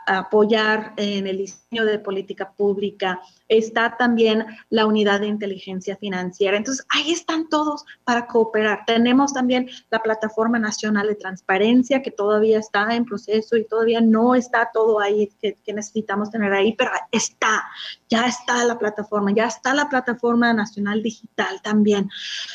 [0.08, 6.56] apoyar en el diseño de política pública, está también la unidad de inteligencia financiera.
[6.56, 8.84] Entonces, ahí están todos para cooperar.
[8.86, 14.34] Tenemos también la Plataforma Nacional de Transparencia, que todavía está en proceso y todavía no
[14.34, 17.64] está todo ahí que, necesitamos tener ahí, pero está,
[18.08, 22.10] ya está la plataforma, ya está la Plataforma Nacional Digital también,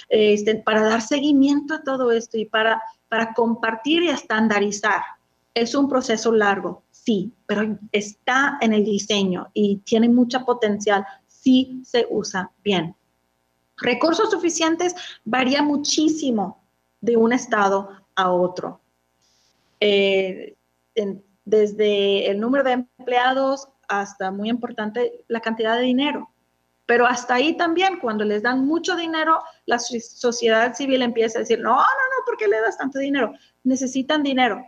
[0.10, 5.02] este, para dar seguimiento a todo esto y para, para compartir y estandarizar.
[5.54, 11.82] Es un proceso largo, sí, pero está en el diseño y tiene mucha potencial si
[11.84, 12.96] se usa bien.
[13.78, 16.64] Recursos suficientes varía muchísimo
[17.02, 18.80] de un estado a otro.
[19.80, 20.56] Eh,
[21.46, 26.30] desde el número de empleados hasta, muy importante, la cantidad de dinero.
[26.86, 31.60] Pero hasta ahí también, cuando les dan mucho dinero, la sociedad civil empieza a decir,
[31.60, 33.34] no, no, no, ¿por qué le das tanto dinero?
[33.64, 34.66] Necesitan dinero.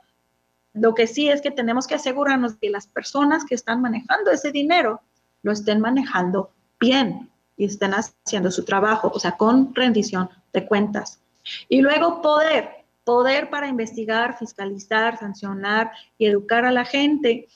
[0.76, 4.52] Lo que sí es que tenemos que asegurarnos que las personas que están manejando ese
[4.52, 5.02] dinero
[5.42, 11.22] lo estén manejando bien y estén haciendo su trabajo, o sea, con rendición de cuentas.
[11.70, 17.48] Y luego poder, poder para investigar, fiscalizar, sancionar y educar a la gente.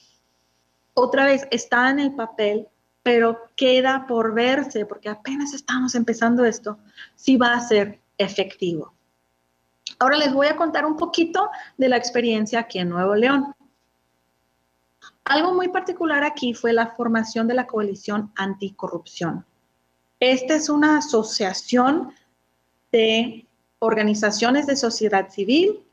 [0.93, 2.67] Otra vez está en el papel,
[3.03, 6.77] pero queda por verse, porque apenas estamos empezando esto,
[7.15, 8.93] si va a ser efectivo.
[9.99, 13.53] Ahora les voy a contar un poquito de la experiencia aquí en Nuevo León.
[15.25, 19.45] Algo muy particular aquí fue la formación de la coalición anticorrupción.
[20.19, 22.13] Esta es una asociación
[22.91, 23.45] de
[23.79, 25.83] organizaciones de sociedad civil,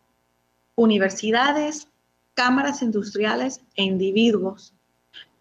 [0.76, 1.88] universidades,
[2.34, 4.72] cámaras industriales e individuos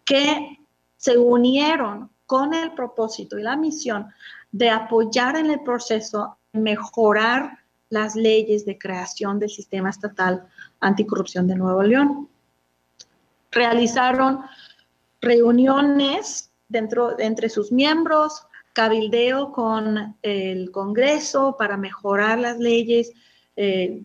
[0.04, 0.58] que
[0.96, 4.12] se unieron con el propósito y la misión
[4.50, 10.46] de apoyar en el proceso, mejorar las leyes de creación del sistema estatal
[10.80, 12.28] anticorrupción de Nuevo León.
[13.50, 14.40] Realizaron
[15.20, 23.12] reuniones dentro, entre sus miembros, cabildeo con el Congreso para mejorar las leyes,
[23.56, 24.02] eh,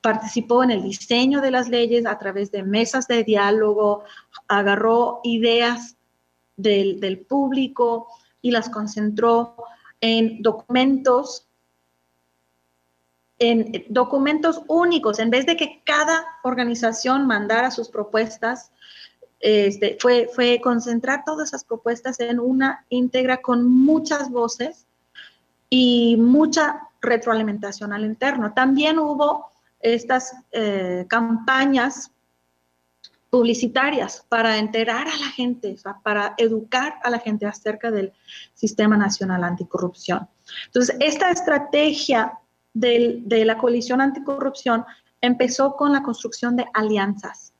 [0.00, 4.04] participó en el diseño de las leyes a través de mesas de diálogo,
[4.48, 5.96] agarró ideas
[6.56, 8.08] del, del público
[8.40, 9.56] y las concentró
[10.00, 11.47] en documentos
[13.38, 18.72] en documentos únicos, en vez de que cada organización mandara sus propuestas,
[19.40, 24.86] este, fue, fue concentrar todas esas propuestas en una íntegra con muchas voces
[25.70, 28.52] y mucha retroalimentación al interno.
[28.52, 32.10] También hubo estas eh, campañas
[33.30, 38.12] publicitarias para enterar a la gente, para educar a la gente acerca del
[38.54, 40.26] Sistema Nacional Anticorrupción.
[40.66, 42.38] Entonces, esta estrategia
[42.80, 44.84] de la coalición anticorrupción
[45.20, 47.52] empezó con la construcción de alianzas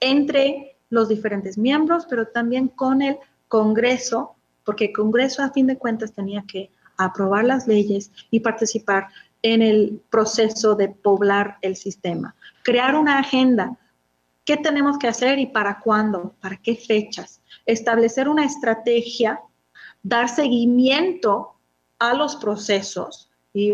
[0.00, 5.78] entre los diferentes miembros, pero también con el Congreso, porque el Congreso a fin de
[5.78, 9.08] cuentas tenía que aprobar las leyes y participar
[9.42, 12.34] en el proceso de poblar el sistema.
[12.62, 13.78] Crear una agenda.
[14.44, 16.34] ¿Qué tenemos que hacer y para cuándo?
[16.40, 17.40] ¿Para qué fechas?
[17.66, 19.40] Establecer una estrategia,
[20.02, 21.54] dar seguimiento
[21.98, 23.72] a los procesos y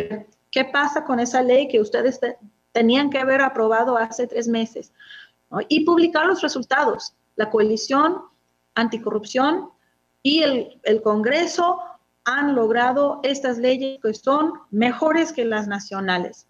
[0.55, 2.21] ¿Qué pasa con esa ley que ustedes
[2.71, 4.93] tenían que haber aprobado hace tres meses?
[5.69, 7.13] Y publicar los resultados.
[7.35, 8.23] La coalición
[8.77, 9.71] anticorrupción
[10.23, 11.81] y el, el Congreso
[12.25, 16.47] han logrado estas leyes que son mejores que las nacionales.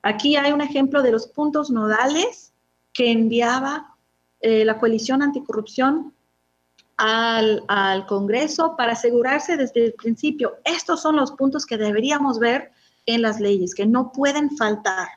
[0.00, 2.54] Aquí hay un ejemplo de los puntos nodales
[2.94, 3.94] que enviaba
[4.40, 6.14] eh, la coalición anticorrupción
[6.96, 12.72] al, al, Congreso para asegurarse desde el principio, estos son los puntos que deberíamos ver
[13.08, 15.08] en las leyes, que no pueden faltar.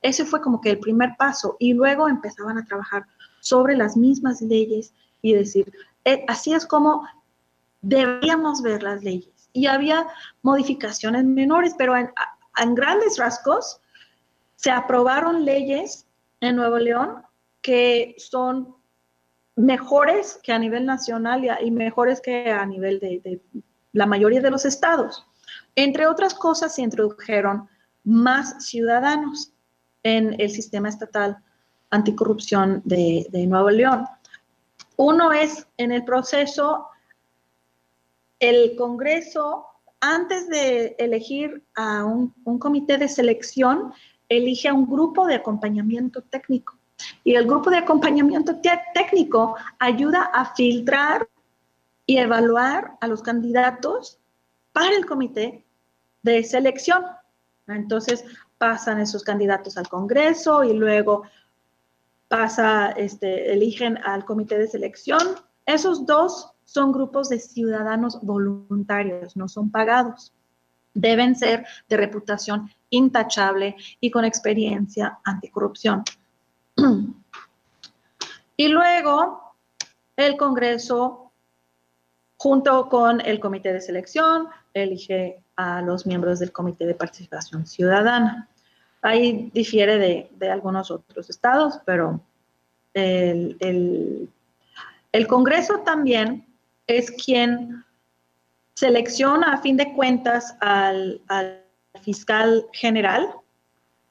[0.00, 3.04] Ese fue como que el primer paso y luego empezaban a trabajar
[3.40, 5.72] sobre las mismas leyes y decir,
[6.04, 7.04] eh, así es como
[7.80, 9.50] deberíamos ver las leyes.
[9.52, 10.06] Y había
[10.42, 12.10] modificaciones menores, pero en,
[12.58, 13.80] en grandes rasgos
[14.54, 16.06] se aprobaron leyes
[16.40, 17.22] en Nuevo León
[17.60, 18.76] que son
[19.56, 23.40] mejores que a nivel nacional y, mejores que a nivel de
[23.92, 25.26] la mayoría de los estados.
[25.74, 27.68] Entre otras cosas, se introdujeron
[28.04, 29.52] más ciudadanos
[30.02, 31.38] en el sistema estatal
[31.90, 34.06] anticorrupción de, Nuevo León.
[34.96, 36.86] Uno es en el proceso,
[38.40, 39.66] el Congreso,
[40.00, 43.92] antes de elegir a un, un comité de selección,
[44.28, 46.76] elige a un grupo de acompañamiento técnico.
[47.24, 48.60] Y el grupo de acompañamiento
[48.94, 51.28] técnico ayuda a filtrar
[52.06, 54.18] y evaluar a los candidatos
[54.72, 55.64] para el comité
[56.22, 57.04] de selección.
[57.66, 58.24] Entonces
[58.58, 61.24] pasan esos candidatos al Congreso y luego
[62.28, 65.20] pasa, este, eligen al comité de selección.
[65.66, 70.32] Esos dos son grupos de ciudadanos voluntarios, no son pagados.
[70.94, 76.04] Deben ser de reputación intachable y con experiencia anticorrupción.
[78.56, 79.56] Y luego
[80.16, 81.32] el Congreso,
[82.36, 88.48] junto con el comité de selección, elige a los miembros del comité de participación ciudadana.
[89.02, 92.20] Ahí difiere de, algunos otros estados, pero
[92.94, 94.28] el,
[95.28, 96.46] Congreso también
[96.86, 97.84] es quien
[98.74, 101.20] selecciona a fin de cuentas al,
[102.02, 103.28] fiscal general.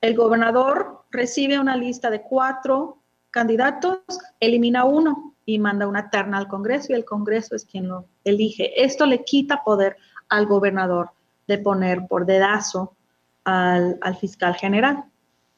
[0.02, 2.98] El gobernador recibe una lista de cuatro
[3.32, 4.00] candidatos,
[4.40, 8.84] elimina uno y manda una terna al Congreso y el Congreso es quien lo elige.
[8.84, 9.98] Esto le quita poder
[10.32, 11.12] al gobernador
[11.48, 12.96] de poner por dedazo
[13.44, 15.04] al, al fiscal general.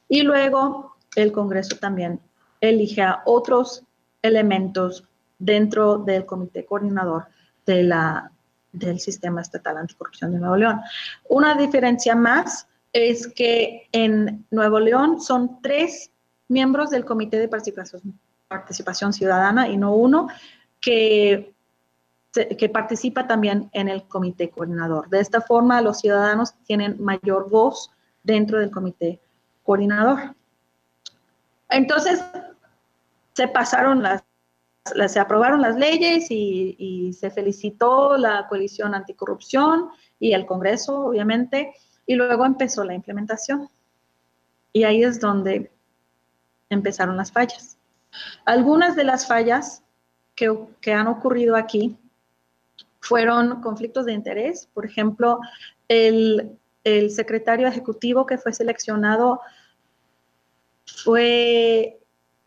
[0.08, 2.20] Y luego el Congreso también
[2.60, 3.82] elige a otros
[4.20, 5.04] elementos
[5.38, 7.26] dentro del comité coordinador
[7.66, 8.30] de la,
[8.72, 10.80] del Sistema Estatal Anticorrupción de Nuevo León.
[11.28, 16.10] Una diferencia más es que en Nuevo León son tres
[16.48, 18.18] miembros del Comité de Participación,
[18.48, 20.28] Participación Ciudadana y no uno
[20.80, 21.54] que,
[22.34, 25.08] que participa también en el comité coordinador.
[25.08, 27.90] De esta forma, los ciudadanos tienen mayor voz
[28.24, 29.20] dentro del comité
[29.62, 30.34] coordinador.
[31.68, 32.24] Entonces,
[33.34, 34.24] se pasaron las,
[35.06, 41.72] se aprobaron las leyes y, se felicitó la coalición anticorrupción y el Congreso, obviamente,
[42.06, 43.68] y luego empezó la implementación.
[44.72, 45.70] Y ahí es donde
[46.68, 47.78] empezaron las fallas.
[48.44, 49.82] Algunas de las fallas
[50.34, 51.96] que han ocurrido aquí
[53.04, 54.68] fueron conflictos de interés.
[54.72, 55.38] Por ejemplo,
[55.88, 59.40] el, el secretario ejecutivo que fue seleccionado
[60.86, 62.00] fue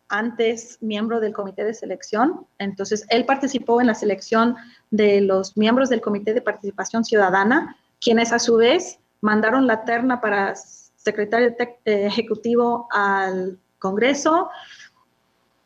[0.10, 4.56] antes miembro del comité de selección, entonces él participó en la selección
[4.90, 10.22] de los miembros del comité de participación ciudadana, quienes a su vez mandaron la terna
[10.22, 11.54] para secretario
[11.86, 14.50] ejecutivo al Congreso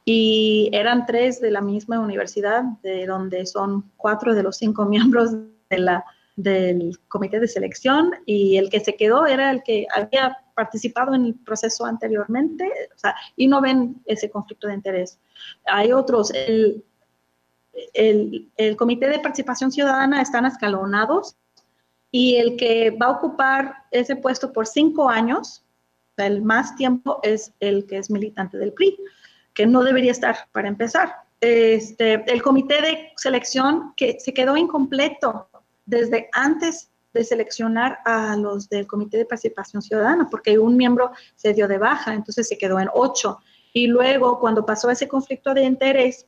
[0.06, 5.32] y eran tres de la misma universidad, de donde son cuatro de los cinco miembros
[5.70, 6.04] de la,
[6.36, 11.26] del comité de selección y el que se quedó era el que había participado en
[11.26, 12.70] el proceso anteriormente
[13.36, 15.20] y no ven ese conflicto de interés.
[15.66, 16.84] Hay otros, el,
[17.94, 21.36] el, el comité de participación ciudadana están escalonados
[22.12, 25.64] y el que va a ocupar ese puesto por cinco años
[26.18, 28.98] el más tiempo es el que es militante del PRI,
[29.54, 31.16] que no debería estar para empezar.
[31.40, 35.50] Este, el comité de selección que se quedó incompleto
[35.86, 41.54] desde antes de seleccionar a los del comité de participación ciudadana, porque un miembro se
[41.54, 43.40] dio de baja, entonces se quedó en ocho.
[43.74, 46.26] Y luego, cuando pasó ese conflicto de interés,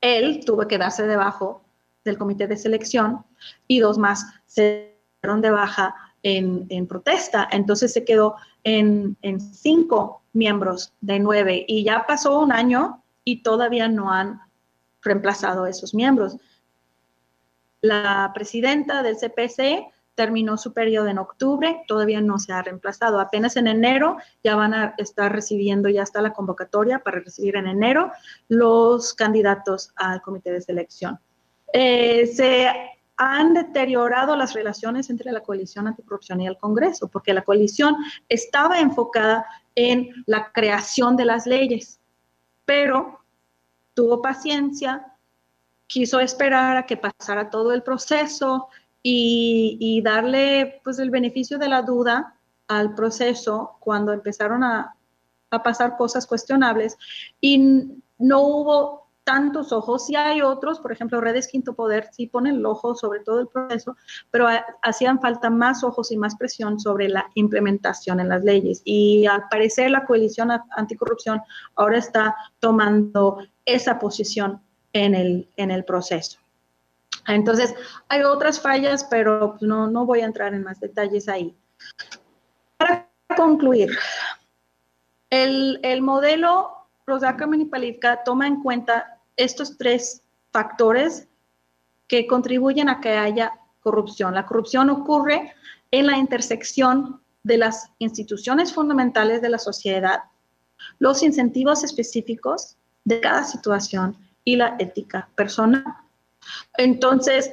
[0.00, 1.62] él tuvo que darse debajo
[2.04, 3.24] del comité de selección
[3.66, 7.48] y dos más se dieron de baja en, protesta.
[7.50, 9.16] Entonces se quedó en,
[9.52, 14.40] cinco miembros de nueve y ya pasó un año y todavía no han
[15.02, 16.36] reemplazado esos miembros.
[17.80, 23.20] La presidenta del CPC terminó su periodo en octubre, todavía no se ha reemplazado.
[23.20, 27.66] Apenas en enero ya van a estar recibiendo, ya está la convocatoria para recibir en
[27.66, 28.12] enero
[28.48, 31.18] los candidatos al comité de selección.
[31.72, 32.68] Eh, se
[33.22, 37.94] han deteriorado las relaciones entre la coalición anticorrupción y el Congreso, porque la coalición
[38.30, 39.44] estaba enfocada
[39.74, 42.00] en la creación de las leyes,
[42.64, 43.20] pero
[43.92, 45.12] tuvo paciencia,
[45.86, 48.68] quiso esperar a que pasara todo el proceso
[49.02, 52.36] y, darle pues el beneficio de la duda
[52.68, 54.96] al proceso cuando empezaron a,
[55.50, 56.96] a pasar cosas cuestionables.
[57.38, 60.06] Y no hubo tantos ojos.
[60.06, 63.48] Sí hay otros, por ejemplo, Redes Quinto Poder sí ponen el ojo sobre todo el
[63.48, 63.96] proceso,
[64.30, 64.48] pero
[64.82, 68.82] hacían falta más ojos y más presión sobre la implementación en las leyes.
[68.84, 71.42] Y al parecer la coalición anticorrupción
[71.76, 74.60] ahora está tomando esa posición
[74.92, 76.38] en el, en el proceso.
[77.26, 77.74] Entonces,
[78.08, 81.54] hay otras fallas, pero no, no voy a entrar en más detalles ahí.
[82.76, 83.90] Para concluir,
[85.28, 86.79] el, el modelo
[87.10, 91.26] Rosaca Palivka toma en cuenta estos tres factores
[92.06, 94.34] que contribuyen a que haya corrupción.
[94.34, 95.54] La corrupción ocurre
[95.90, 100.20] en la intersección de las instituciones fundamentales de la sociedad,
[100.98, 105.84] los incentivos específicos de cada situación y la ética personal.
[106.76, 107.50] Entonces,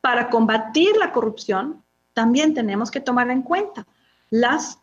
[0.00, 1.84] para combatir la corrupción,
[2.14, 3.86] también tenemos que tomar en cuenta
[4.30, 4.80] las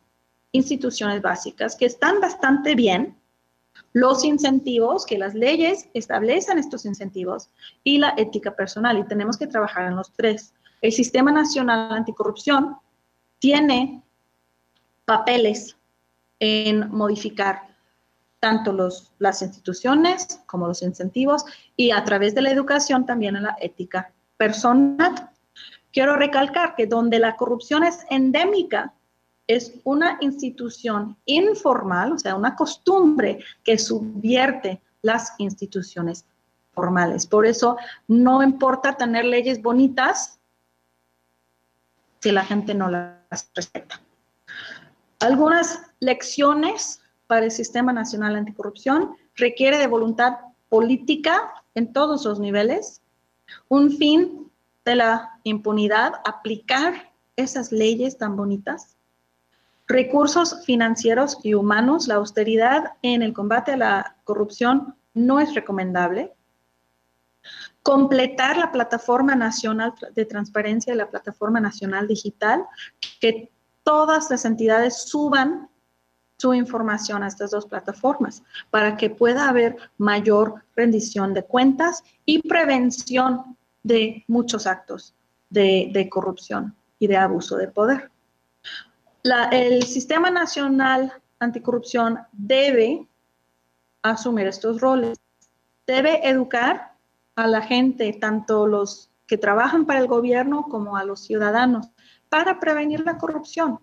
[0.52, 3.18] instituciones básicas que están bastante bien,
[3.94, 7.50] los incentivos, que las leyes establecen estos incentivos
[7.84, 10.54] y la ética personal y tenemos que trabajar en los tres.
[10.82, 12.78] El Sistema Nacional Anticorrupción
[13.40, 14.04] tiene
[15.06, 15.78] papeles
[16.40, 17.76] en modificar
[18.40, 21.46] tanto los, las instituciones como los incentivos
[21.76, 25.32] y a través de la educación también en la ética personal.
[25.92, 28.94] Quiero recalcar que donde la corrupción es endémica,
[29.48, 36.26] es una institución informal, o sea, una costumbre que subvierte las instituciones
[36.74, 37.26] formales.
[37.26, 37.78] Por eso
[38.08, 40.40] no importa tener leyes bonitas
[42.20, 44.02] si la gente no las respeta.
[45.20, 50.38] Algunas lecciones para el Sistema Nacional Anticorrupción requiere de voluntad
[50.70, 53.02] política en todos los niveles,
[53.70, 54.52] un fin
[54.84, 58.95] de la impunidad, aplicar esas leyes tan bonitas,
[59.88, 66.34] recursos financieros y humanos, la austeridad en el combate a la corrupción no es recomendable,
[67.84, 72.66] completar la plataforma nacional de transparencia y la plataforma nacional digital,
[73.20, 73.52] que
[73.84, 75.70] todas las entidades suban
[76.38, 82.48] su información a estas dos plataformas para que pueda haber mayor rendición de cuentas y
[82.48, 85.14] prevención de muchos actos
[85.50, 88.12] de, corrupción y de abuso de poder.
[89.52, 93.08] El Sistema Nacional Anticorrupción debe
[94.02, 95.18] asumir estos roles,
[95.88, 96.94] debe educar
[97.36, 101.88] a la gente, tanto los que trabajan para el gobierno como a los ciudadanos,
[102.30, 103.80] para prevenir la corrupción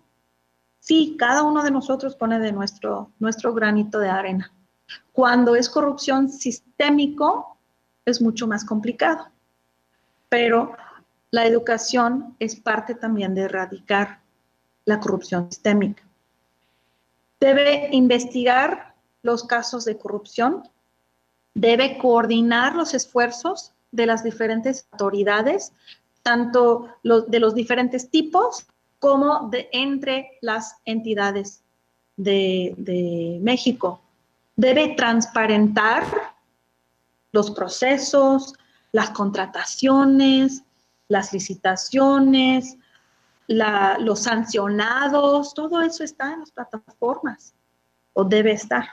[0.83, 4.51] Sí, cada uno de nosotros pone de nuestro, nuestro granito de arena.
[5.13, 7.57] Cuando es corrupción sistémico,
[8.03, 9.29] es mucho más complicado.
[10.27, 10.75] Pero
[11.31, 14.22] la educación es parte también de erradicar
[14.85, 16.03] la corrupción sistémica.
[17.39, 20.63] Debe investigar los casos de corrupción,
[21.53, 25.71] debe coordinar los esfuerzos de las diferentes autoridades,
[26.23, 28.65] tanto de los diferentes tipos
[28.99, 31.61] como de entre las entidades
[32.15, 34.01] de, México.
[34.55, 36.05] Debe transparentar
[37.31, 38.53] los procesos,
[38.91, 40.63] las contrataciones,
[41.07, 42.77] las licitaciones,
[43.47, 47.53] los sancionados, todo eso está en las plataformas
[48.13, 48.85] o debe estar.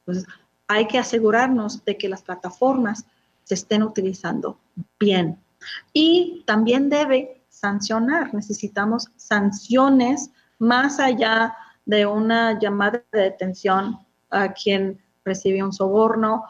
[0.00, 0.26] Entonces,
[0.68, 3.04] hay que asegurarnos de que las plataformas
[3.44, 4.58] se estén utilizando
[4.98, 5.38] bien.
[5.92, 13.98] Y también debe sancionar, necesitamos sanciones más allá de una llamada de detención
[14.30, 16.44] a quien recibe un soborno,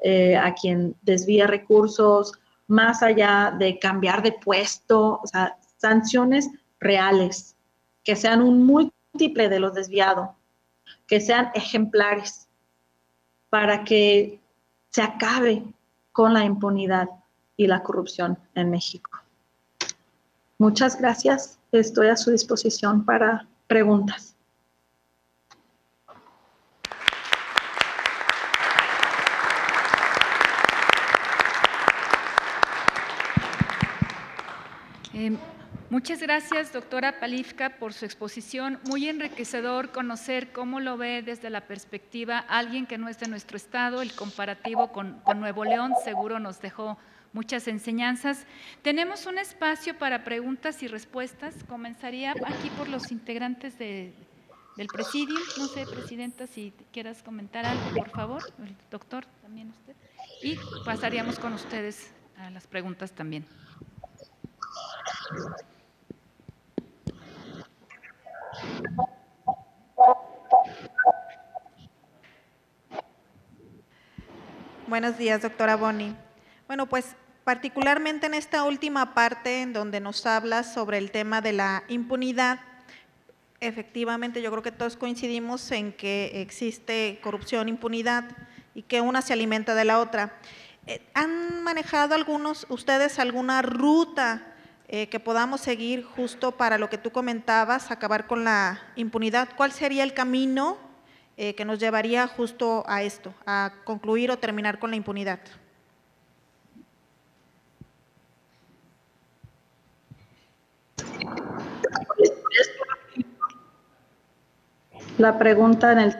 [0.00, 2.32] eh, a quien desvía recursos,
[2.66, 6.50] más allá de cambiar de puesto, o sea, sanciones
[6.80, 7.56] reales,
[8.04, 10.30] que sean un múltiple de los desviados,
[11.06, 12.48] que sean ejemplares,
[13.50, 14.40] para que
[14.90, 15.64] se acabe
[16.12, 17.08] con la impunidad
[17.56, 19.10] y la corrupción en México.
[20.58, 21.58] Muchas gracias.
[21.72, 24.34] Estoy a su disposición para preguntas.
[35.14, 35.36] Eh,
[35.90, 38.78] muchas gracias, doctora Palifka, por su exposición.
[38.84, 43.56] Muy enriquecedor conocer cómo lo ve desde la perspectiva alguien que no es de nuestro
[43.56, 44.02] estado.
[44.02, 46.98] El comparativo con, Nuevo León seguro nos dejó
[47.32, 48.46] muchas enseñanzas.
[48.82, 51.54] Tenemos un espacio para preguntas y respuestas.
[51.64, 54.14] Comenzaría aquí por los integrantes del
[54.92, 55.38] presidio.
[55.56, 58.42] No sé, Presidenta, si quieras comentar algo, por favor.
[58.58, 59.94] El doctor, también usted.
[60.42, 63.44] Y pasaríamos con ustedes a las preguntas también.
[74.88, 76.16] Buenos días, doctora Boni.
[76.66, 77.14] Bueno, pues
[77.44, 82.60] particularmente en esta última parte en donde nos habla sobre el tema de la impunidad,
[83.60, 88.24] efectivamente yo creo que todos coincidimos en que existe corrupción, impunidad
[88.74, 90.38] y que una se alimenta de la otra.
[90.86, 94.47] Eh, ¿Han manejado algunos, ustedes alguna ruta
[94.90, 99.50] eh, que podamos seguir justo para lo que tú comentabas, acabar con la impunidad?
[99.54, 100.78] ¿Cuál sería el camino
[101.36, 105.40] eh, que nos llevaría justo a esto, a concluir o terminar con la impunidad?
[115.18, 116.12] La pregunta en el...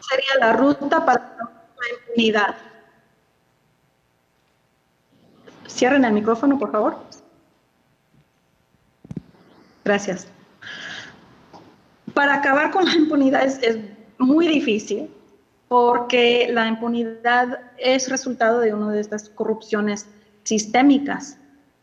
[0.00, 2.67] Sería la ruta para la impunidad.
[5.68, 6.96] Cierren el micrófono, por favor.
[9.84, 10.26] Gracias.
[12.14, 13.78] Para acabar con la impunidad es,
[14.18, 15.08] muy difícil
[15.68, 20.08] porque la impunidad es resultado de una de estas corrupciones
[20.42, 21.38] sistémicas.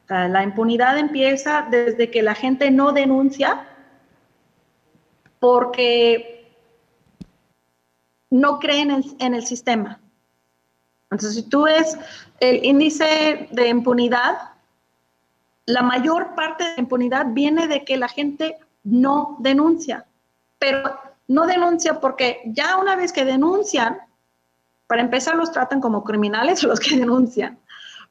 [0.09, 3.65] La impunidad empieza desde que la gente no denuncia
[5.39, 6.51] porque
[8.29, 10.01] no creen en, en el sistema.
[11.11, 11.97] Entonces, si tú ves
[12.39, 14.51] el índice de impunidad,
[15.65, 20.05] la mayor parte de impunidad viene de que la gente no denuncia,
[20.59, 23.99] pero no denuncia porque ya una vez que denuncian,
[24.87, 27.59] para empezar los tratan como criminales los que denuncian,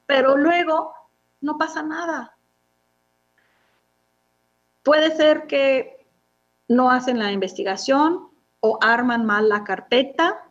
[0.07, 0.93] pero luego
[1.41, 2.37] no pasa nada.
[4.83, 6.05] Puede ser que
[6.69, 8.29] no hacen la investigación
[8.61, 10.44] o arman mal la carpeta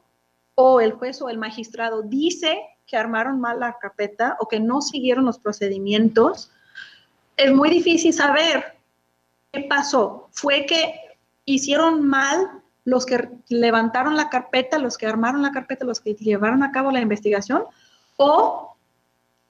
[0.56, 4.82] o el juez o el magistrado dice que armaron mal la carpeta o que no
[4.82, 6.52] siguieron los procedimientos.
[7.38, 8.78] Es muy difícil saber
[9.52, 10.30] qué pasó.
[10.32, 10.94] Fue que
[11.46, 16.64] hicieron mal los que levantaron la carpeta, los que armaron la carpeta, los que llevaron
[16.64, 17.64] a cabo la investigación,
[18.18, 18.76] o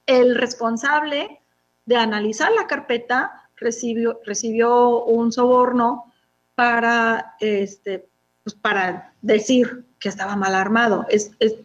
[0.06, 1.42] el responsable
[1.86, 6.14] de analizar la carpeta recibió, recibió un soborno
[6.56, 8.08] para, este,
[8.44, 11.06] pues para decir que estaba mal armado.
[11.10, 11.56] Es, es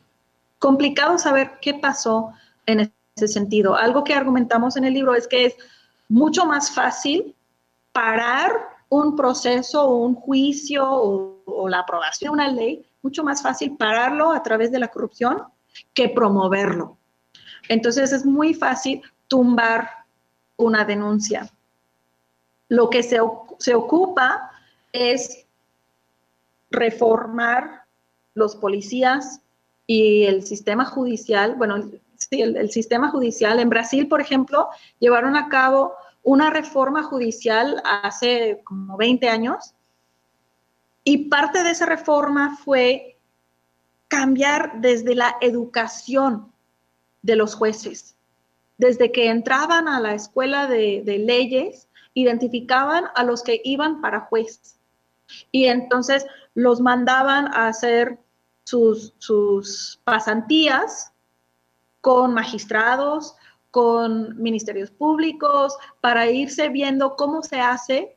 [0.59, 2.33] complicado saber qué pasó
[2.67, 3.77] en ese sentido.
[3.77, 5.57] Algo que argumentamos en el libro es que es
[6.09, 7.35] mucho más fácil
[7.93, 8.53] parar
[8.89, 14.33] un proceso o un juicio o, la aprobación de una ley, mucho más fácil pararlo
[14.33, 15.43] a través de la corrupción
[15.93, 16.97] que promoverlo.
[17.69, 19.91] Entonces es muy fácil tumbar
[20.57, 21.51] una denuncia.
[22.69, 23.19] Lo que se,
[23.59, 24.51] se ocupa
[24.93, 25.47] es
[26.71, 27.85] reformar
[28.35, 29.41] los policías
[29.87, 31.55] y el sistema judicial.
[31.57, 33.59] Bueno, sí, el sistema judicial.
[33.59, 39.75] En Brasil, por ejemplo, llevaron a cabo una reforma judicial hace como 20 años
[41.05, 43.17] y parte de esa reforma fue
[44.09, 46.53] cambiar desde la educación
[47.23, 48.17] de los jueces.
[48.77, 54.78] Desde que entraban a la escuela de, leyes, identificaban a los que iban para juez.
[55.53, 58.19] Y entonces los mandaban a hacer
[58.65, 61.13] sus, sus pasantías
[62.01, 63.37] con magistrados,
[63.71, 68.17] con ministerios públicos, para irse viendo cómo se hace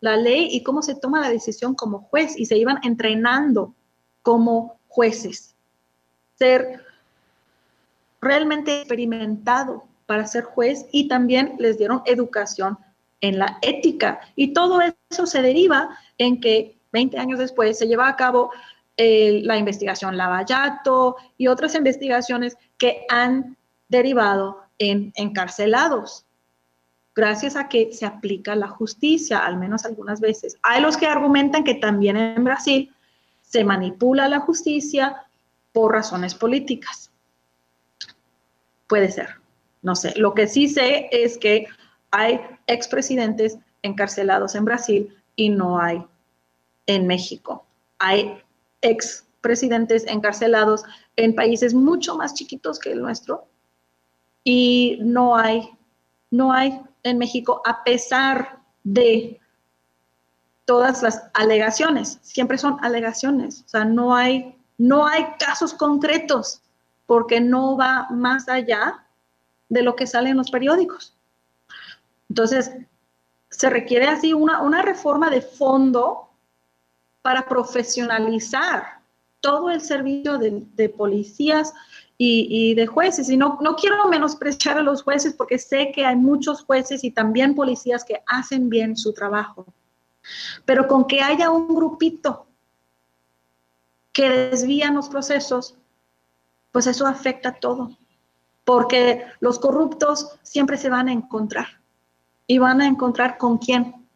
[0.00, 3.74] la ley y cómo se toma la decisión como juez y se iban entrenando
[4.22, 5.54] como jueces.
[6.38, 6.84] Ser
[8.20, 12.78] realmente experimentado para ser juez y también les dieron educación
[13.20, 14.20] en la ética.
[14.34, 18.50] Y todo eso se deriva en que 20 años después se lleva a cabo
[18.96, 23.56] eh, la investigación Lavallato y otras investigaciones que han
[23.88, 26.24] derivado en encarcelados,
[27.14, 30.56] gracias a que se aplica la justicia, al menos algunas veces.
[30.62, 32.94] Hay los que argumentan que también en Brasil
[33.42, 35.24] se manipula la justicia
[35.72, 37.10] por razones políticas.
[38.86, 39.28] Puede ser,
[39.82, 40.14] no sé.
[40.16, 41.66] Lo que sí sé es que
[42.16, 46.02] hay expresidentes encarcelados en Brasil y no hay
[46.86, 47.66] en México.
[47.98, 48.42] Hay
[48.80, 50.82] expresidentes encarcelados
[51.16, 53.46] en países mucho más chiquitos que el nuestro,
[54.48, 55.68] y no hay,
[56.30, 59.40] no hay en México a pesar de
[60.64, 66.62] todas las alegaciones, siempre son alegaciones, o sea, no hay, no hay casos concretos
[67.06, 69.04] porque no va más allá
[69.68, 71.15] de lo que sale en los periódicos.
[72.28, 72.72] Entonces,
[73.50, 76.28] se requiere así una, una reforma de fondo
[77.22, 79.00] para profesionalizar
[79.40, 81.72] todo el servicio de, policías
[82.18, 83.28] y, de jueces.
[83.28, 87.10] Y no, no quiero menospreciar a los jueces porque sé que hay muchos jueces y
[87.10, 89.66] también policías que hacen bien su trabajo.
[90.64, 92.46] Pero con que haya un grupito
[94.12, 95.76] que desvían los procesos,
[96.72, 97.96] pues eso afecta todo.
[98.64, 101.66] Porque los corruptos siempre se van a encontrar.
[102.46, 104.06] ¿Y van a encontrar con quién?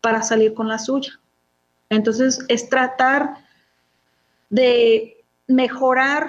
[0.00, 1.20] Para salir con la suya.
[1.90, 3.44] Entonces, es tratar
[4.50, 6.28] de mejorar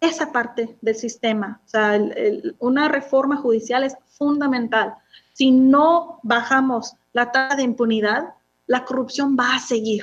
[0.00, 1.60] esa parte del sistema.
[1.64, 2.00] O sea,
[2.58, 4.94] una reforma judicial es fundamental.
[5.32, 8.34] Si no bajamos la tasa de impunidad,
[8.66, 10.02] la corrupción va a seguir.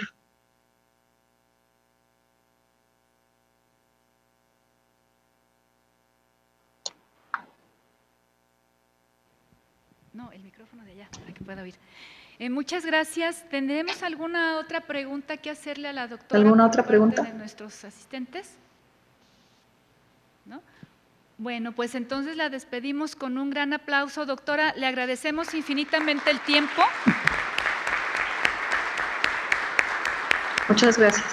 [10.13, 11.75] No, el micrófono de allá, para que pueda oír.
[12.39, 13.47] Eh, muchas gracias.
[13.49, 16.41] ¿Tendremos alguna otra pregunta que hacerle a la doctora?
[16.41, 17.21] ¿Alguna otra pregunta?
[17.21, 18.57] De nuestros asistentes.
[21.37, 24.25] Bueno, pues entonces la despedimos con un gran aplauso.
[24.25, 26.81] Doctora, le agradecemos infinitamente el tiempo.
[30.69, 31.25] Muchas gracias.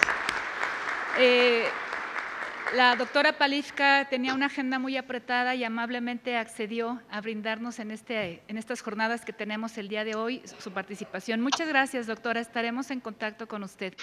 [1.19, 1.69] Eh,
[2.75, 8.43] la doctora Palifka tenía una agenda muy apretada y amablemente accedió a brindarnos en, este,
[8.49, 11.41] en estas jornadas que tenemos el día de hoy su participación.
[11.41, 12.41] Muchas gracias, doctora.
[12.41, 13.95] Estaremos en contacto con usted.